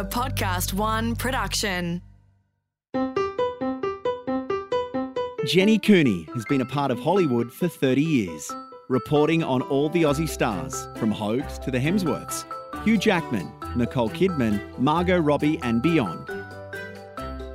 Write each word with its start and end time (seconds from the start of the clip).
A 0.00 0.02
Podcast 0.02 0.72
One 0.72 1.14
production. 1.14 2.00
Jenny 5.46 5.78
Cooney 5.78 6.26
has 6.32 6.46
been 6.46 6.62
a 6.62 6.64
part 6.64 6.90
of 6.90 6.98
Hollywood 6.98 7.52
for 7.52 7.68
30 7.68 8.00
years, 8.00 8.50
reporting 8.88 9.42
on 9.42 9.60
all 9.60 9.90
the 9.90 10.04
Aussie 10.04 10.26
stars, 10.26 10.88
from 10.96 11.10
Hoges 11.10 11.58
to 11.58 11.70
the 11.70 11.76
Hemsworths, 11.76 12.46
Hugh 12.82 12.96
Jackman, 12.96 13.52
Nicole 13.76 14.08
Kidman, 14.08 14.78
Margot 14.78 15.18
Robbie, 15.18 15.60
and 15.62 15.82
beyond. 15.82 16.26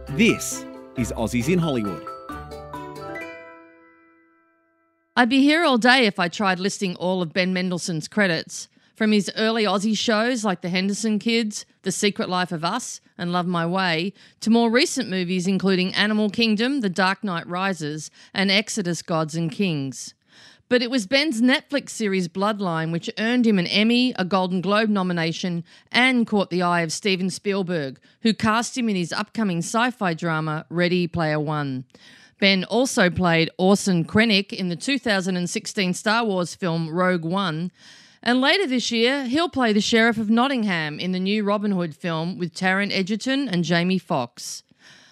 This 0.10 0.68
is 0.98 1.12
Aussies 1.14 1.52
in 1.52 1.58
Hollywood. 1.58 2.06
I'd 5.16 5.30
be 5.30 5.42
here 5.42 5.64
all 5.64 5.80
day 5.80 6.06
if 6.06 6.20
I 6.20 6.28
tried 6.28 6.60
listing 6.60 6.96
all 6.98 7.24
of 7.24 7.34
Ben 7.34 7.56
Mendelsohn's 7.56 8.08
credits. 8.08 8.68
From 8.96 9.12
his 9.12 9.30
early 9.36 9.66
Aussie 9.66 9.98
shows 9.98 10.46
like 10.46 10.62
The 10.62 10.70
Henderson 10.70 11.20
Kids, 11.20 11.66
The 11.82 11.92
Secret 11.92 12.30
Life 12.30 12.54
of 12.54 12.64
Us, 12.64 13.02
and 13.18 13.34
Love 13.34 13.46
My 13.46 13.66
Way, 13.66 14.14
to 14.40 14.50
more 14.50 14.70
recent 14.70 15.10
movies 15.10 15.48
including 15.48 15.94
Animal 15.94 16.30
Kingdom, 16.30 16.80
The 16.80 16.90
Dark 16.90 17.22
Knight 17.22 17.46
Rises, 17.46 18.10
and 18.34 18.50
Exodus 18.50 19.02
Gods 19.02 19.36
and 19.36 19.52
Kings. 19.52 20.14
But 20.70 20.82
it 20.82 20.90
was 20.90 21.08
Ben's 21.08 21.42
Netflix 21.42 21.90
series 21.90 22.30
Bloodline 22.30 22.94
which 22.94 23.10
earned 23.20 23.46
him 23.46 23.60
an 23.60 23.68
Emmy, 23.68 24.14
a 24.18 24.24
Golden 24.24 24.62
Globe 24.62 24.90
nomination, 24.90 25.66
and 25.92 26.26
caught 26.26 26.50
the 26.50 26.62
eye 26.62 26.82
of 26.82 26.94
Steven 26.94 27.30
Spielberg, 27.30 28.00
who 28.22 28.34
cast 28.34 28.78
him 28.78 28.88
in 28.88 28.96
his 28.96 29.12
upcoming 29.12 29.58
sci 29.58 29.92
fi 29.92 30.14
drama 30.14 30.66
Ready 30.70 31.06
Player 31.06 31.40
One. 31.40 31.84
Ben 32.40 32.64
also 32.64 33.10
played 33.10 33.50
Orson 33.58 34.06
Krennic 34.06 34.54
in 34.54 34.70
the 34.70 34.76
2016 34.78 35.94
Star 35.94 36.24
Wars 36.24 36.56
film 36.56 36.90
Rogue 36.90 37.26
One. 37.26 37.72
And 38.28 38.42
later 38.42 38.66
this 38.66 38.92
year, 38.92 39.26
he'll 39.28 39.50
play 39.50 39.72
the 39.72 39.80
Sheriff 39.80 40.18
of 40.18 40.32
Nottingham 40.32 41.00
in 41.00 41.12
the 41.12 41.20
new 41.20 41.44
Robin 41.44 41.72
Hood 41.72 41.96
film 41.96 42.40
with 42.40 42.56
Taron 42.56 42.92
Egerton 42.92 43.48
and 43.48 43.64
Jamie 43.64 44.00
Foxx. 44.00 44.64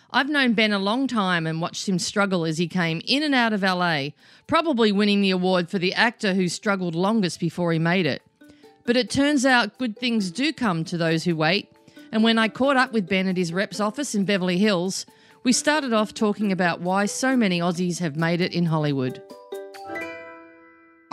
I've 0.09 0.29
known 0.29 0.53
Ben 0.53 0.73
a 0.73 0.79
long 0.79 1.05
time 1.05 1.45
and 1.45 1.61
watched 1.61 1.87
him 1.87 1.99
struggle 1.99 2.43
as 2.43 2.57
he 2.57 2.67
came 2.67 3.03
in 3.05 3.21
and 3.21 3.35
out 3.35 3.53
of 3.53 3.61
LA, 3.61 4.09
probably 4.47 4.91
winning 4.91 5.21
the 5.21 5.29
award 5.29 5.69
for 5.69 5.77
the 5.77 5.93
actor 5.93 6.33
who 6.33 6.47
struggled 6.47 6.95
longest 6.95 7.39
before 7.39 7.71
he 7.71 7.77
made 7.77 8.07
it. 8.07 8.23
But 8.83 8.97
it 8.97 9.11
turns 9.11 9.45
out 9.45 9.77
good 9.77 9.95
things 9.99 10.31
do 10.31 10.51
come 10.51 10.83
to 10.85 10.97
those 10.97 11.23
who 11.23 11.35
wait. 11.35 11.71
And 12.11 12.23
when 12.23 12.39
I 12.39 12.47
caught 12.47 12.77
up 12.77 12.93
with 12.93 13.07
Ben 13.07 13.27
at 13.27 13.37
his 13.37 13.53
rep's 13.53 13.79
office 13.79 14.15
in 14.15 14.25
Beverly 14.25 14.57
Hills, 14.57 15.05
we 15.43 15.53
started 15.53 15.93
off 15.93 16.15
talking 16.15 16.51
about 16.51 16.81
why 16.81 17.05
so 17.05 17.37
many 17.37 17.59
Aussies 17.59 17.99
have 17.99 18.15
made 18.15 18.41
it 18.41 18.53
in 18.53 18.65
Hollywood. 18.65 19.21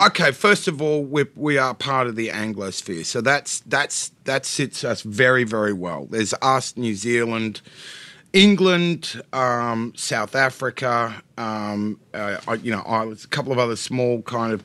Okay, 0.01 0.31
first 0.31 0.67
of 0.67 0.81
all, 0.81 1.03
we 1.03 1.25
we 1.35 1.59
are 1.59 1.75
part 1.75 2.07
of 2.07 2.15
the 2.15 2.29
Anglosphere, 2.29 3.05
so 3.05 3.21
that's 3.21 3.59
that's 3.67 4.09
that 4.23 4.47
sits 4.47 4.83
us 4.83 5.03
very 5.03 5.43
very 5.43 5.73
well. 5.73 6.07
There's 6.09 6.33
us, 6.41 6.75
New 6.75 6.95
Zealand, 6.95 7.61
England, 8.33 9.21
um, 9.31 9.93
South 9.95 10.35
Africa, 10.35 11.21
um, 11.37 11.99
uh, 12.15 12.57
you 12.63 12.71
know, 12.71 12.81
a 12.81 13.15
couple 13.27 13.51
of 13.51 13.59
other 13.59 13.75
small 13.75 14.23
kind 14.23 14.53
of 14.53 14.63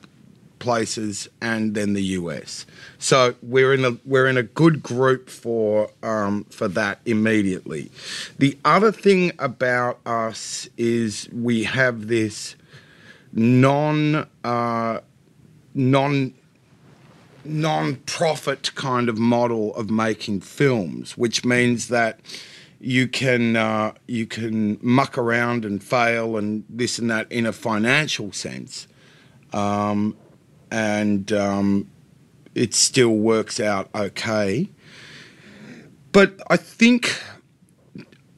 places, 0.57 1.29
and 1.39 1.75
then 1.75 1.93
the 1.93 2.03
US. 2.03 2.65
So 2.97 3.35
we're 3.43 3.75
in 3.75 3.85
a 3.85 3.95
we're 4.05 4.25
in 4.25 4.37
a 4.37 4.43
good 4.43 4.81
group 4.81 5.29
for 5.29 5.91
um, 6.01 6.45
for 6.45 6.67
that 6.69 6.99
immediately. 7.05 7.91
The 8.39 8.57
other 8.65 8.91
thing 8.91 9.33
about 9.37 9.99
us 10.03 10.67
is 10.77 11.29
we 11.31 11.63
have 11.65 12.07
this 12.07 12.55
non 13.33 14.27
uh, 14.43 14.99
non 15.77 16.33
non-profit 17.45 18.75
kind 18.75 19.07
of 19.07 19.17
model 19.17 19.73
of 19.75 19.89
making 19.89 20.41
films, 20.41 21.17
which 21.17 21.45
means 21.45 21.87
that 21.87 22.19
you 22.79 23.07
can 23.07 23.55
uh, 23.55 23.93
you 24.07 24.25
can 24.25 24.77
muck 24.81 25.17
around 25.17 25.65
and 25.65 25.83
fail 25.83 26.37
and 26.37 26.63
this 26.69 26.99
and 26.99 27.09
that 27.09 27.31
in 27.31 27.45
a 27.45 27.53
financial 27.53 28.31
sense, 28.31 28.87
um, 29.53 30.15
and 30.69 31.31
um, 31.31 31.89
it 32.53 32.73
still 32.73 33.15
works 33.15 33.59
out 33.59 33.89
okay. 33.95 34.69
But 36.11 36.39
I 36.49 36.57
think 36.57 37.21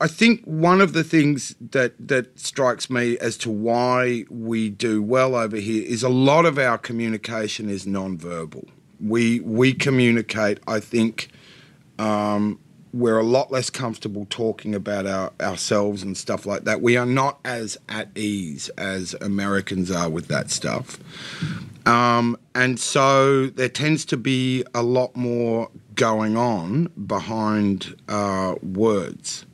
I 0.01 0.07
think 0.07 0.43
one 0.45 0.79
of 0.79 0.93
the 0.93 1.03
things 1.03 1.55
that 1.59 1.93
that 2.07 2.39
strikes 2.39 2.89
me 2.89 3.17
as 3.17 3.37
to 3.39 3.49
why 3.49 4.25
we 4.29 4.69
do 4.69 5.01
well 5.01 5.35
over 5.35 5.57
here 5.57 5.83
is 5.85 6.03
a 6.03 6.09
lot 6.09 6.45
of 6.45 6.57
our 6.57 6.77
communication 6.77 7.69
is 7.69 7.85
non-verbal. 7.85 8.65
We 8.99 9.41
we 9.41 9.73
communicate. 9.73 10.59
I 10.67 10.79
think 10.79 11.29
um, 11.97 12.59
we're 12.93 13.19
a 13.19 13.23
lot 13.23 13.51
less 13.51 13.69
comfortable 13.69 14.25
talking 14.29 14.73
about 14.73 15.05
our, 15.05 15.31
ourselves 15.41 16.01
and 16.01 16.17
stuff 16.17 16.45
like 16.45 16.63
that. 16.63 16.81
We 16.81 16.97
are 16.97 17.05
not 17.05 17.39
as 17.43 17.77
at 17.88 18.09
ease 18.17 18.69
as 18.69 19.15
Americans 19.21 19.91
are 19.91 20.09
with 20.09 20.27
that 20.29 20.49
stuff. 20.49 20.97
Um, 21.85 22.38
and 22.55 22.79
so 22.79 23.47
there 23.47 23.69
tends 23.69 24.05
to 24.05 24.17
be 24.17 24.63
a 24.73 24.81
lot 24.81 25.15
more 25.15 25.69
going 25.95 26.38
on 26.38 26.85
behind 27.05 27.95
uh, 28.07 28.55
words. 28.61 29.45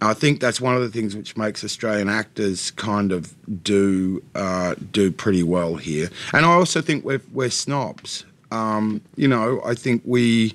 I 0.00 0.14
think 0.14 0.40
that's 0.40 0.60
one 0.60 0.76
of 0.76 0.82
the 0.82 0.90
things 0.90 1.16
which 1.16 1.36
makes 1.36 1.64
Australian 1.64 2.08
actors 2.08 2.70
kind 2.72 3.10
of 3.10 3.34
do 3.64 4.22
uh, 4.34 4.76
do 4.92 5.10
pretty 5.10 5.42
well 5.42 5.76
here. 5.76 6.08
And 6.32 6.46
I 6.46 6.50
also 6.50 6.80
think 6.80 7.04
we're, 7.04 7.22
we're 7.32 7.50
snobs. 7.50 8.24
Um, 8.50 9.00
you 9.16 9.26
know, 9.26 9.60
I 9.64 9.74
think 9.74 10.02
we 10.04 10.54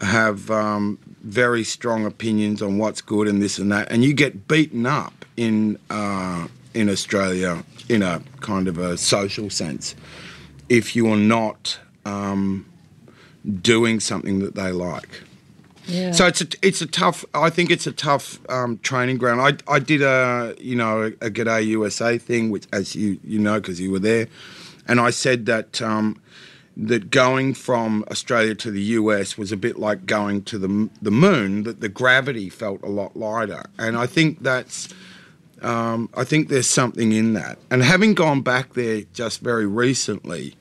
have 0.00 0.50
um, 0.50 0.98
very 1.22 1.62
strong 1.62 2.06
opinions 2.06 2.62
on 2.62 2.78
what's 2.78 3.02
good 3.02 3.28
and 3.28 3.42
this 3.42 3.58
and 3.58 3.70
that, 3.70 3.92
and 3.92 4.02
you 4.02 4.14
get 4.14 4.48
beaten 4.48 4.86
up 4.86 5.26
in 5.36 5.78
uh, 5.90 6.48
in 6.72 6.88
Australia 6.88 7.62
in 7.88 8.02
a 8.02 8.22
kind 8.40 8.66
of 8.66 8.78
a 8.78 8.96
social 8.96 9.50
sense 9.50 9.94
if 10.68 10.94
you 10.94 11.10
are 11.12 11.16
not 11.16 11.78
um, 12.06 12.64
doing 13.60 14.00
something 14.00 14.38
that 14.38 14.54
they 14.54 14.72
like. 14.72 15.22
Yeah. 15.90 16.12
So 16.12 16.26
it's 16.26 16.40
a 16.40 16.46
it's 16.62 16.80
a 16.80 16.86
tough. 16.86 17.24
I 17.34 17.50
think 17.50 17.70
it's 17.70 17.86
a 17.86 17.92
tough 17.92 18.38
um, 18.48 18.78
training 18.78 19.18
ground. 19.18 19.40
I 19.40 19.72
I 19.72 19.78
did 19.78 20.02
a 20.02 20.54
you 20.58 20.76
know 20.76 21.04
a, 21.20 21.30
G'day 21.30 21.66
USA 21.66 22.18
thing, 22.18 22.50
which 22.50 22.66
as 22.72 22.94
you 22.94 23.18
you 23.24 23.38
know 23.38 23.60
because 23.60 23.80
you 23.80 23.90
were 23.90 23.98
there, 23.98 24.28
and 24.86 25.00
I 25.00 25.10
said 25.10 25.46
that. 25.46 25.82
Um, 25.82 26.20
that 26.76 27.10
going 27.10 27.52
from 27.52 28.04
Australia 28.10 28.54
to 28.54 28.70
the 28.70 28.80
US 28.80 29.36
was 29.36 29.52
a 29.52 29.56
bit 29.56 29.78
like 29.78 30.06
going 30.06 30.42
to 30.44 30.56
the 30.56 30.88
the 31.02 31.10
moon. 31.10 31.64
That 31.64 31.80
the 31.80 31.90
gravity 31.90 32.48
felt 32.48 32.82
a 32.82 32.88
lot 32.88 33.16
lighter, 33.16 33.64
and 33.78 33.96
I 33.96 34.06
think 34.06 34.42
that's. 34.42 34.88
Um, 35.62 36.08
I 36.14 36.24
think 36.24 36.48
there's 36.48 36.70
something 36.70 37.12
in 37.12 37.34
that. 37.34 37.58
And 37.70 37.82
having 37.82 38.14
gone 38.14 38.40
back 38.40 38.72
there 38.72 39.02
just 39.12 39.42
very 39.42 39.66
recently, 39.66 40.54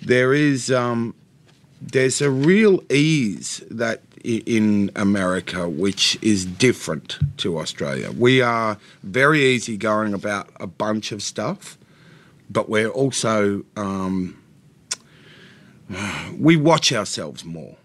there 0.00 0.32
is 0.32 0.70
um, 0.70 1.16
there's 1.80 2.20
a 2.20 2.30
real 2.30 2.80
ease 2.88 3.64
that 3.68 4.02
in 4.24 4.90
America 4.96 5.68
which 5.68 6.18
is 6.22 6.46
different 6.46 7.18
to 7.36 7.58
Australia. 7.58 8.10
We 8.10 8.40
are 8.40 8.78
very 9.02 9.44
easygoing 9.44 10.14
about 10.14 10.48
a 10.58 10.66
bunch 10.66 11.12
of 11.12 11.22
stuff, 11.22 11.76
but 12.50 12.68
we're 12.68 12.88
also 12.88 13.64
um, 13.76 14.42
we 16.38 16.56
watch 16.56 16.92
ourselves 16.92 17.44
more. 17.44 17.76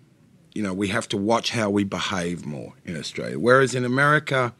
You 0.54 0.64
know, 0.64 0.74
we 0.74 0.88
have 0.88 1.08
to 1.10 1.18
watch 1.18 1.52
how 1.52 1.70
we 1.70 1.84
behave 1.84 2.46
more 2.46 2.74
in 2.86 2.98
Australia. 2.98 3.38
Whereas 3.38 3.76
in 3.76 3.86
America, 3.86 4.54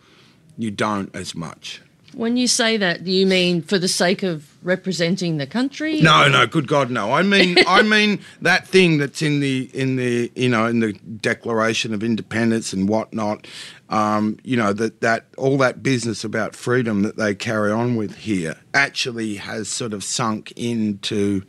you 0.58 0.72
don't 0.72 1.14
as 1.16 1.34
much. 1.34 1.82
When 2.20 2.36
you 2.36 2.50
say 2.50 2.76
that, 2.76 3.06
do 3.06 3.14
you 3.14 3.26
mean 3.26 3.62
for 3.62 3.80
the 3.80 3.88
sake 3.88 4.24
of 4.24 4.46
representing 4.62 5.38
the 5.38 5.48
country? 5.48 6.02
No, 6.02 6.28
no, 6.28 6.46
good 6.46 6.68
God, 6.68 6.92
no. 6.92 7.14
I 7.14 7.22
mean, 7.22 7.56
I 7.66 7.82
mean 7.82 8.20
that 8.42 8.68
thing 8.68 8.98
that's 8.98 9.22
in 9.22 9.40
the 9.40 9.70
in 9.74 9.96
the 9.96 10.30
you 10.36 10.50
know 10.50 10.66
in 10.66 10.82
the 10.82 10.92
Declaration 10.92 11.94
of 11.94 12.04
Independence 12.04 12.74
and 12.74 12.90
whatnot. 12.90 13.48
Um, 13.88 14.38
you 14.44 14.58
know 14.58 14.74
that 14.74 15.00
that 15.00 15.28
all 15.38 15.58
that 15.60 15.82
business 15.82 16.26
about 16.26 16.58
freedom 16.58 17.04
that 17.04 17.16
they 17.16 17.34
carry 17.34 17.72
on 17.72 17.96
with 17.96 18.18
here 18.18 18.58
actually 18.74 19.36
has 19.36 19.70
sort 19.70 19.94
of 19.94 20.04
sunk 20.04 20.52
into. 20.58 21.44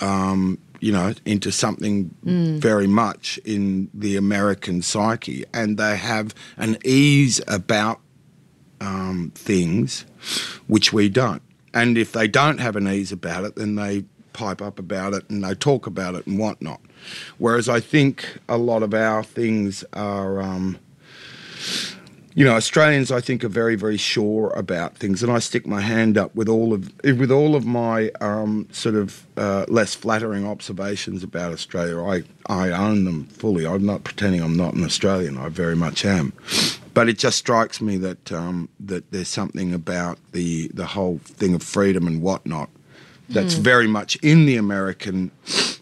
Um, 0.00 0.58
you 0.80 0.90
know, 0.90 1.14
into 1.24 1.52
something 1.52 2.12
very 2.24 2.88
much 2.88 3.38
in 3.44 3.88
the 3.94 4.16
American 4.16 4.82
psyche, 4.82 5.44
and 5.54 5.78
they 5.78 5.96
have 5.96 6.34
an 6.56 6.76
ease 6.84 7.40
about 7.46 8.00
um, 8.82 9.32
things 9.34 10.04
which 10.66 10.92
we 10.92 11.08
don't. 11.08 11.42
And 11.72 11.96
if 11.96 12.12
they 12.12 12.28
don't 12.28 12.58
have 12.58 12.76
an 12.76 12.86
ease 12.86 13.12
about 13.12 13.44
it, 13.44 13.56
then 13.56 13.76
they 13.76 14.04
pipe 14.32 14.60
up 14.60 14.78
about 14.78 15.14
it 15.14 15.28
and 15.30 15.44
they 15.44 15.54
talk 15.54 15.86
about 15.86 16.14
it 16.14 16.26
and 16.26 16.38
whatnot. 16.38 16.80
Whereas 17.38 17.68
I 17.68 17.80
think 17.80 18.38
a 18.48 18.58
lot 18.58 18.82
of 18.82 18.92
our 18.94 19.22
things 19.22 19.84
are 19.92 20.40
um, 20.40 20.78
you 22.34 22.46
know, 22.46 22.54
Australians, 22.54 23.12
I 23.12 23.20
think, 23.20 23.44
are 23.44 23.48
very, 23.48 23.76
very 23.76 23.98
sure 23.98 24.52
about 24.56 24.96
things, 24.96 25.22
and 25.22 25.30
I 25.30 25.38
stick 25.38 25.66
my 25.66 25.82
hand 25.82 26.16
up 26.16 26.34
with 26.34 26.48
all 26.48 26.72
of 26.72 26.90
with 27.04 27.30
all 27.30 27.54
of 27.54 27.66
my 27.66 28.10
um, 28.20 28.68
sort 28.72 28.94
of 28.94 29.26
uh, 29.36 29.66
less 29.68 29.94
flattering 29.94 30.46
observations 30.46 31.22
about 31.22 31.52
Australia. 31.52 32.02
I 32.02 32.22
I 32.46 32.70
own 32.70 33.04
them 33.04 33.26
fully. 33.26 33.66
I'm 33.66 33.84
not 33.84 34.04
pretending 34.04 34.40
I'm 34.40 34.56
not 34.56 34.72
an 34.72 34.82
Australian. 34.84 35.36
I 35.36 35.50
very 35.50 35.76
much 35.76 36.06
am, 36.06 36.32
but 36.94 37.08
it 37.08 37.18
just 37.18 37.38
strikes 37.38 37.80
me 37.80 37.96
that 37.98 38.32
um, 38.32 38.68
that 38.80 39.10
there's 39.12 39.28
something 39.28 39.72
about 39.72 40.18
the 40.32 40.68
the 40.68 40.86
whole 40.86 41.18
thing 41.24 41.54
of 41.54 41.62
freedom 41.62 42.06
and 42.06 42.22
whatnot 42.22 42.68
that's 43.28 43.54
very 43.54 43.86
much 43.86 44.16
in 44.16 44.46
the 44.46 44.56
American 44.56 45.30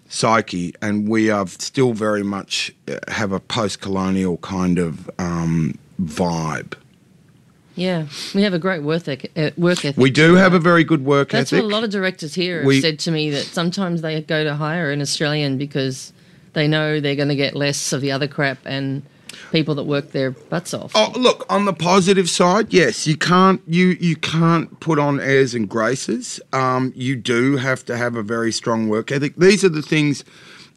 psyche, 0.09 0.75
and 0.81 1.09
we 1.09 1.31
are 1.31 1.47
still 1.47 1.93
very 1.93 2.23
much 2.23 2.73
uh, 2.89 2.99
have 3.09 3.33
a 3.33 3.41
post-colonial 3.41 4.37
kind 4.39 4.79
of 4.79 5.11
um, 5.19 5.79
vibe. 6.01 6.75
Yeah, 7.77 8.07
we 8.35 8.43
have 8.43 8.53
a 8.53 8.59
great 8.59 8.83
work 8.83 9.09
ethic. 9.09 9.33
Uh, 9.37 9.51
work 9.57 9.85
ethic. 9.85 9.97
We 9.97 10.11
do 10.11 10.35
have 10.35 10.55
a 10.55 10.59
very 10.59 10.85
good 10.85 11.05
work 11.05 11.31
That's 11.31 11.53
ethic. 11.53 11.63
That's 11.63 11.63
what 11.65 11.73
a 11.73 11.75
lot 11.75 11.85
of 11.85 11.91
directors 11.91 12.35
here 12.35 12.59
have 12.59 12.67
We- 12.67 12.81
said 12.81 12.99
to 13.01 13.11
me 13.11 13.31
that 13.31 13.45
sometimes 13.45 14.03
they 14.03 14.21
go 14.21 14.45
to 14.45 14.55
hire 14.55 14.91
an 14.91 15.01
Australian 15.01 15.57
because 15.57 16.13
they 16.53 16.67
know 16.67 17.01
they're 17.01 17.17
going 17.17 17.29
to 17.29 17.37
get 17.37 17.55
less 17.55 17.93
of 17.93 18.01
the 18.01 18.13
other 18.13 18.27
crap 18.29 18.59
and 18.65 19.03
people 19.53 19.75
that 19.77 19.85
work 19.85 20.13
their 20.13 20.31
butts 20.31 20.75
off. 20.75 20.93
Oh, 20.95 21.13
look 21.17 21.47
on 21.49 21.65
the 21.65 21.73
positive 21.73 22.29
side, 22.29 22.73
yes, 22.73 23.07
you 23.07 23.17
can't 23.17 23.61
you 23.67 23.97
you 24.01 24.17
can't 24.17 24.81
put 24.81 24.99
on 24.99 25.21
airs 25.21 25.55
and 25.55 25.69
graces. 25.69 26.41
Um, 26.53 26.93
you 26.97 27.17
do 27.17 27.57
have 27.57 27.85
to 27.87 27.97
have 27.97 28.17
a 28.17 28.23
very 28.23 28.53
strong 28.53 28.89
work 28.89 29.13
ethic. 29.13 29.37
These 29.37 29.65
are 29.65 29.69
the 29.69 29.83
things 29.83 30.25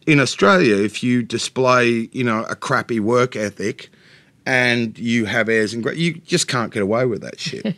in 0.06 0.20
Australia. 0.20 0.76
If 0.76 1.04
you 1.04 1.24
display, 1.24 2.10
you 2.12 2.24
know, 2.24 2.44
a 2.50 2.56
crappy 2.56 3.00
work 3.00 3.36
ethic, 3.36 3.90
and 4.46 4.98
you 5.00 5.26
have 5.26 5.48
airs 5.50 5.74
and 5.74 5.82
graces, 5.84 6.02
you 6.02 6.14
just 6.16 6.48
can't 6.48 6.74
get 6.74 6.84
away 6.84 7.06
with 7.06 7.22
that 7.22 7.40
shit. 7.40 7.76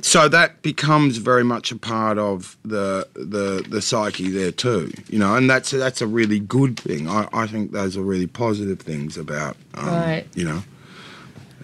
so 0.04 0.28
that 0.28 0.60
becomes 0.62 1.16
very 1.16 1.44
much 1.44 1.72
a 1.72 1.76
part 1.76 2.18
of 2.18 2.56
the 2.64 3.06
the 3.14 3.64
the 3.68 3.80
psyche 3.80 4.28
there 4.30 4.52
too, 4.52 4.92
you 5.08 5.18
know, 5.18 5.34
and 5.36 5.48
that's 5.48 5.70
that's 5.70 6.00
a 6.02 6.06
really 6.06 6.38
good 6.38 6.78
thing. 6.78 7.08
I, 7.08 7.28
I 7.32 7.46
think 7.46 7.72
those 7.72 7.96
are 7.96 8.02
really 8.02 8.26
positive 8.26 8.80
things 8.80 9.16
about, 9.16 9.56
um, 9.74 9.86
Right. 9.86 10.26
you 10.34 10.44
know, 10.44 10.62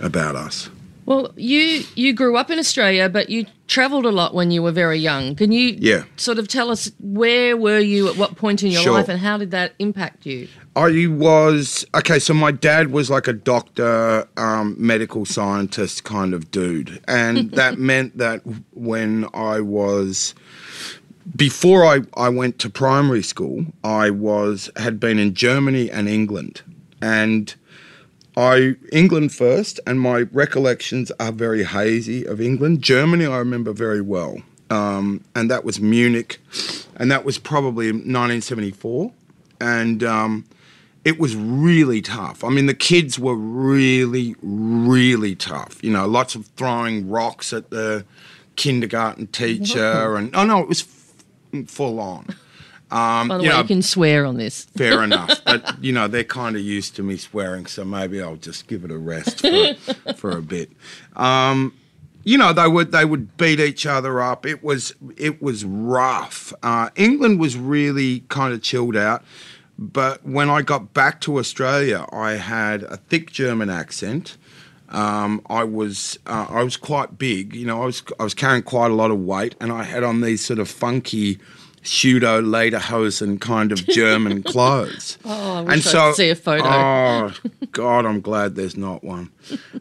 about 0.01 0.35
us. 0.37 0.71
Well, 1.09 1.33
you 1.37 1.85
you 1.95 2.13
grew 2.13 2.37
up 2.37 2.51
in 2.51 2.59
Australia, 2.59 3.09
but 3.09 3.31
you 3.31 3.47
travelled 3.67 4.05
a 4.05 4.11
lot 4.11 4.35
when 4.35 4.51
you 4.51 4.63
were 4.63 4.73
very 4.73 4.99
young. 4.99 5.35
Can 5.35 5.53
you 5.53 5.75
Yeah. 5.81 6.03
sort 6.19 6.39
of 6.39 6.49
tell 6.49 6.71
us 6.71 6.93
where 7.01 7.57
were 7.57 7.79
you 7.79 8.09
at 8.09 8.19
what 8.19 8.37
point 8.37 8.63
in 8.63 8.71
your 8.71 8.83
Sure. 8.83 8.93
life 8.93 9.09
and 9.09 9.19
how 9.19 9.39
did 9.39 9.51
that 9.53 9.73
impact 9.79 10.27
you? 10.27 10.49
I 10.77 11.07
was 11.07 11.87
okay. 11.95 12.19
So 12.19 12.35
my 12.35 12.53
dad 12.53 12.93
was 12.93 13.09
like 13.09 13.27
a 13.27 13.33
doctor, 13.33 14.29
um, 14.37 14.77
medical 14.79 15.25
scientist 15.25 16.05
kind 16.05 16.35
of 16.35 16.51
dude, 16.51 17.01
and 17.09 17.51
that 17.61 17.79
meant 17.79 18.19
that 18.19 18.43
when 18.75 19.25
I 19.33 19.61
was 19.61 20.35
before 21.37 21.87
I, 21.87 22.01
I 22.19 22.29
went 22.29 22.59
to 22.59 22.69
primary 22.69 23.23
school, 23.23 23.65
I 23.83 24.11
was 24.11 24.71
had 24.77 25.01
been 25.01 25.19
in 25.19 25.33
Germany 25.33 25.91
and 25.91 26.07
England, 26.07 26.61
and 27.01 27.55
I 28.39 28.77
England 28.93 29.33
first, 29.33 29.81
and 29.85 30.01
my 30.01 30.21
recollections 30.31 31.11
are 31.19 31.33
very 31.33 31.65
hazy 31.65 32.25
of 32.25 32.41
England. 32.41 32.83
Germany, 32.83 33.27
I 33.27 33.39
remember 33.39 33.73
very 33.73 34.01
well, 34.01 34.43
um, 34.71 35.25
and 35.35 35.51
that 35.51 35.65
was 35.65 35.81
Munich, 35.81 36.39
and 36.95 37.11
that 37.11 37.25
was 37.25 37.37
probably 37.37 37.89
1974, 37.89 39.13
and 39.61 40.05
um, 40.05 40.45
it 41.05 41.19
was 41.19 41.35
really 41.35 42.01
tough. 42.01 42.45
I 42.45 42.51
mean, 42.51 42.67
the 42.67 42.75
kids 42.75 43.19
were 43.19 43.35
really, 43.35 44.37
really 44.41 45.35
tough. 45.35 45.83
You 45.83 45.91
know, 45.91 46.07
lots 46.07 46.37
of 46.37 46.47
throwing 46.57 47.11
rocks 47.11 47.53
at 47.53 47.71
the 47.71 48.05
kindergarten 48.55 49.27
teacher, 49.27 50.15
and 50.17 50.35
oh 50.37 50.45
no, 50.45 50.61
it 50.61 50.69
was 50.69 50.83
f- 50.83 51.69
full 51.69 51.99
on. 51.99 52.27
Um, 52.91 53.29
By 53.29 53.37
the 53.39 53.45
you 53.45 53.49
way, 53.51 53.55
know, 53.55 53.61
you 53.63 53.69
can 53.69 53.83
swear 53.83 54.25
on 54.25 54.37
this. 54.37 54.65
fair 54.77 55.03
enough. 55.05 55.43
But 55.45 55.83
you 55.83 55.93
know, 55.93 56.09
they're 56.09 56.25
kind 56.25 56.57
of 56.57 56.63
used 56.63 56.97
to 56.97 57.03
me 57.03 57.17
swearing, 57.17 57.67
so 57.67 57.85
maybe 57.85 58.23
I'll 58.23 58.37
just 58.37 58.67
give 58.67 58.85
it 58.85 58.91
a 58.91 58.99
rest 58.99 59.41
for, 59.41 59.75
for 60.15 60.31
a 60.31 60.43
bit. 60.43 60.71
Um, 61.17 61.75
you 62.25 62.37
know, 62.39 62.53
they 62.53 62.69
would 62.69 62.93
they 62.93 63.05
would 63.05 63.37
beat 63.37 63.61
each 63.61 63.87
other 63.87 64.21
up. 64.21 64.45
It 64.47 64.63
was 64.63 64.95
it 65.17 65.41
was 65.43 65.65
rough. 65.65 66.53
Uh, 66.63 66.91
England 66.97 67.41
was 67.41 67.57
really 67.57 68.21
kind 68.29 68.53
of 68.53 68.63
chilled 68.63 68.97
out. 68.97 69.23
But 69.79 70.27
when 70.27 70.51
I 70.51 70.63
got 70.63 70.93
back 70.93 71.21
to 71.23 71.39
Australia, 71.39 72.05
I 72.13 72.33
had 72.33 72.83
a 72.83 72.97
thick 72.97 73.31
German 73.31 73.71
accent. 73.71 74.37
Um, 74.89 75.41
I 75.49 75.63
was 75.65 76.19
uh, 76.27 76.47
I 76.49 76.63
was 76.65 76.77
quite 76.77 77.17
big, 77.17 77.55
you 77.55 77.65
know. 77.67 77.83
I 77.83 77.87
was 77.87 78.03
I 78.19 78.25
was 78.25 78.35
carrying 78.35 78.63
quite 78.65 78.91
a 78.91 78.95
lot 78.95 79.11
of 79.11 79.21
weight, 79.21 79.55
and 79.61 79.71
I 79.71 79.85
had 79.85 80.03
on 80.03 80.21
these 80.21 80.45
sort 80.45 80.59
of 80.59 80.69
funky 80.69 81.39
pseudo 81.89 82.41
lederhosen 82.43 83.41
kind 83.41 83.73
of 83.73 83.87
German 83.87 84.43
clothes. 84.53 85.19
Oh, 85.25 85.55
I 85.55 85.63
wish 85.63 85.87
I 85.95 86.09
could 86.09 86.17
see 86.17 86.31
a 86.31 86.37
photo. 86.37 86.65
Oh 86.67 87.33
God, 87.73 88.07
I'm 88.07 88.21
glad 88.21 88.55
there's 88.55 88.77
not 88.77 89.03
one. 89.03 89.31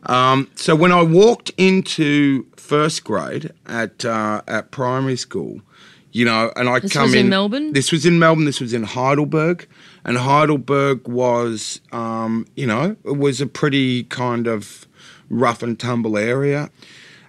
Um, 0.04 0.50
so 0.56 0.75
when 0.75 0.92
I 0.92 1.04
walked 1.04 1.51
into 1.57 2.45
first 2.56 3.04
grade 3.04 3.51
at 3.65 4.06
uh, 4.06 4.42
at 4.48 4.71
primary 4.71 5.18
school, 5.18 5.62
you 6.12 6.25
know, 6.25 6.51
and 6.56 6.69
I 6.69 6.80
This 6.80 6.94
come 6.94 7.04
was 7.04 7.13
in 7.13 7.25
in 7.25 7.30
Melbourne? 7.30 7.74
This 7.74 7.92
was 7.92 8.06
in 8.06 8.18
Melbourne. 8.19 8.45
This 8.45 8.62
was 8.62 8.74
in 8.74 8.83
Heidelberg, 8.83 9.68
and 10.06 10.18
Heidelberg 10.18 11.07
was, 11.07 11.81
um, 11.92 12.48
you 12.56 12.65
know, 12.65 12.95
it 13.06 13.18
was 13.18 13.42
a 13.42 13.48
pretty 13.48 14.04
kind 14.06 14.48
of 14.48 14.88
rough 15.30 15.62
and 15.62 15.77
tumble 15.77 16.18
area. 16.18 16.69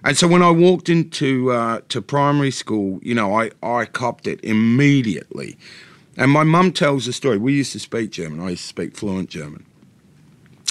And 0.03 0.17
so 0.17 0.27
when 0.27 0.41
I 0.41 0.51
walked 0.51 0.89
into 0.89 1.51
uh, 1.51 1.81
to 1.89 2.01
primary 2.01 2.51
school, 2.51 2.99
you 3.01 3.13
know, 3.13 3.33
I, 3.33 3.51
I 3.61 3.85
copped 3.85 4.27
it 4.27 4.39
immediately. 4.43 5.57
And 6.17 6.31
my 6.31 6.43
mum 6.43 6.71
tells 6.71 7.05
the 7.05 7.13
story. 7.13 7.37
We 7.37 7.53
used 7.53 7.71
to 7.73 7.79
speak 7.79 8.11
German. 8.11 8.39
I 8.41 8.51
used 8.51 8.63
to 8.63 8.67
speak 8.67 8.95
fluent 8.95 9.29
German. 9.29 9.65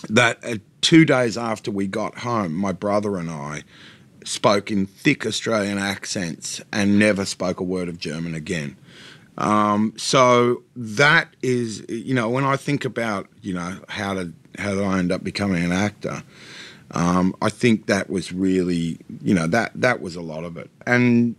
That 0.09 0.39
uh, 0.45 0.57
two 0.81 1.05
days 1.05 1.37
after 1.37 1.71
we 1.71 1.87
got 1.87 2.19
home, 2.19 2.55
my 2.55 2.73
brother 2.73 3.17
and 3.17 3.31
I 3.31 3.65
spoke 4.25 4.71
in 4.71 4.87
thick 4.87 5.27
Australian 5.27 5.79
accents 5.79 6.61
and 6.73 6.99
never 6.99 7.25
spoke 7.25 7.61
a 7.61 7.65
word 7.65 7.89
of 7.89 7.99
German 7.99 8.35
again. 8.35 8.77
Um, 9.39 9.95
so 9.97 10.63
that 10.75 11.35
is, 11.43 11.85
you 11.89 12.13
know, 12.13 12.29
when 12.29 12.45
I 12.45 12.57
think 12.57 12.85
about, 12.85 13.29
you 13.41 13.55
know, 13.55 13.79
how 13.89 14.15
did 14.15 14.35
how 14.59 14.75
did 14.75 14.83
I 14.83 14.99
end 14.99 15.13
up 15.13 15.23
becoming 15.23 15.65
an 15.65 15.73
actor? 15.73 16.23
Um, 16.93 17.35
I 17.43 17.51
think 17.51 17.87
that 17.87 18.09
was 18.09 18.33
really, 18.33 18.99
you 19.23 19.35
know, 19.35 19.47
that 19.49 19.73
that 19.75 20.01
was 20.01 20.17
a 20.17 20.23
lot 20.23 20.45
of 20.45 20.57
it. 20.57 20.71
And 20.87 21.37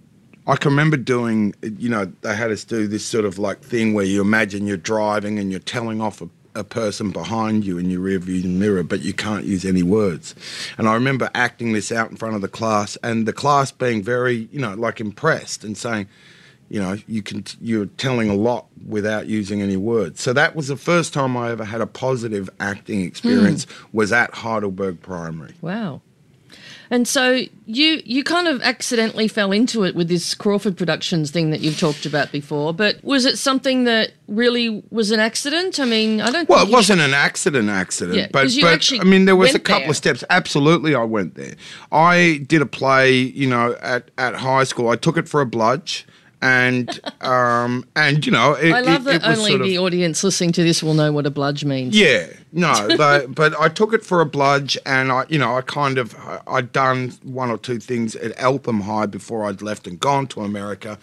I 0.47 0.55
can 0.55 0.71
remember 0.71 0.97
doing, 0.97 1.53
you 1.61 1.89
know, 1.89 2.11
they 2.21 2.35
had 2.35 2.51
us 2.51 2.63
do 2.63 2.87
this 2.87 3.05
sort 3.05 3.25
of 3.25 3.37
like 3.37 3.61
thing 3.61 3.93
where 3.93 4.05
you 4.05 4.21
imagine 4.21 4.67
you're 4.67 4.77
driving 4.77 5.39
and 5.39 5.51
you're 5.51 5.59
telling 5.59 6.01
off 6.01 6.21
a, 6.21 6.29
a 6.55 6.63
person 6.63 7.11
behind 7.11 7.65
you 7.65 7.77
in 7.77 7.89
your 7.89 8.01
rearview 8.01 8.43
mirror, 8.45 8.83
but 8.83 9.01
you 9.01 9.13
can't 9.13 9.45
use 9.45 9.65
any 9.65 9.83
words. 9.83 10.35
And 10.77 10.87
I 10.87 10.94
remember 10.94 11.29
acting 11.35 11.73
this 11.73 11.91
out 11.91 12.09
in 12.09 12.18
front 12.18 12.35
of 12.35 12.41
the 12.41 12.47
class, 12.47 12.95
and 13.03 13.27
the 13.27 13.33
class 13.33 13.71
being 13.71 14.01
very, 14.01 14.49
you 14.51 14.59
know, 14.59 14.73
like 14.73 14.99
impressed 14.99 15.63
and 15.63 15.77
saying, 15.77 16.07
you 16.69 16.80
know, 16.80 16.97
you 17.07 17.21
can 17.21 17.44
you're 17.59 17.88
telling 17.88 18.30
a 18.30 18.35
lot 18.35 18.68
without 18.88 19.28
using 19.28 19.61
any 19.61 19.78
words. 19.78 20.21
So 20.21 20.33
that 20.33 20.56
was 20.56 20.68
the 20.68 20.78
first 20.78 21.14
time 21.14 21.35
I 21.35 21.52
ever 21.52 21.66
had 21.66 21.81
a 21.81 21.88
positive 21.88 22.49
acting 22.59 23.02
experience. 23.02 23.66
Hmm. 23.66 23.88
Was 23.97 24.11
at 24.11 24.33
Heidelberg 24.33 25.02
Primary. 25.02 25.56
Wow. 25.61 26.02
And 26.92 27.07
so 27.07 27.42
you 27.68 28.02
you 28.04 28.23
kind 28.23 28.47
of 28.47 28.61
accidentally 28.64 29.28
fell 29.28 29.52
into 29.52 29.83
it 29.83 29.95
with 29.95 30.07
this 30.07 30.33
Crawford 30.33 30.76
Productions 30.76 31.30
thing 31.30 31.52
that 31.52 31.59
you've 31.59 31.80
talked 31.80 32.06
about 32.06 32.31
before, 32.31 32.73
but 32.73 33.04
was 33.04 33.26
it 33.26 33.38
something 33.38 33.83
that 33.83 34.14
really 34.28 34.83
was 34.90 35.11
an 35.11 35.19
accident? 35.19 35.80
I 35.80 35.85
mean, 35.85 36.19
I 36.19 36.31
don't. 36.31 36.49
Well, 36.49 36.59
think 36.59 36.71
it 36.71 36.73
wasn't 36.73 37.02
an 37.02 37.14
accident, 37.14 37.69
accident, 37.69 38.18
Yeah, 38.18 38.28
but 38.31 38.49
but 38.59 38.92
I 38.99 39.04
mean, 39.04 39.26
there 39.26 39.35
was 39.35 39.54
a 39.54 39.59
couple 39.59 39.81
there. 39.81 39.90
of 39.92 39.97
steps. 39.97 40.23
Absolutely, 40.31 40.95
I 40.95 41.04
went 41.04 41.35
there. 41.35 41.54
I 41.92 42.44
did 42.47 42.64
a 42.64 42.66
play, 42.66 43.11
you 43.11 43.47
know, 43.47 43.76
at, 43.81 44.09
at 44.18 44.35
high 44.35 44.64
school. 44.64 44.90
I 44.90 44.95
took 44.95 45.16
it 45.16 45.30
for 45.30 45.42
a 45.42 45.45
bludge, 45.45 46.07
and 46.41 46.99
um, 47.21 47.85
and 47.95 48.25
you 48.25 48.31
know, 48.31 48.53
it, 48.53 48.71
I 48.71 48.81
love 48.81 49.01
it, 49.07 49.21
that 49.21 49.25
it 49.25 49.27
was 49.29 49.39
only 49.39 49.49
sort 49.51 49.61
of, 49.61 49.67
the 49.67 49.77
audience 49.79 50.23
listening 50.23 50.51
to 50.53 50.63
this 50.63 50.81
will 50.81 50.93
know 50.93 51.11
what 51.11 51.25
a 51.25 51.29
bludge 51.31 51.65
means. 51.65 51.97
Yeah, 51.99 52.27
no, 52.53 52.87
they, 52.95 53.25
but 53.27 53.59
I 53.59 53.67
took 53.69 53.93
it 53.93 54.05
for 54.05 54.21
a 54.21 54.25
bludge, 54.25 54.77
and 54.85 55.11
I, 55.11 55.25
you 55.29 55.37
know, 55.37 55.55
I 55.57 55.61
kind 55.61 55.97
of, 55.97 56.15
I- 56.15 56.41
I'd 56.47 56.71
done 56.71 57.13
one 57.23 57.49
or 57.51 57.57
two 57.57 57.79
things 57.79 58.15
at 58.15 58.33
Eltham 58.37 58.81
High 58.81 59.05
before 59.05 59.45
I'd 59.45 59.61
left 59.61 59.85
and 59.87 59.99
gone 59.99 60.27
to 60.27 60.41
America 60.41 60.97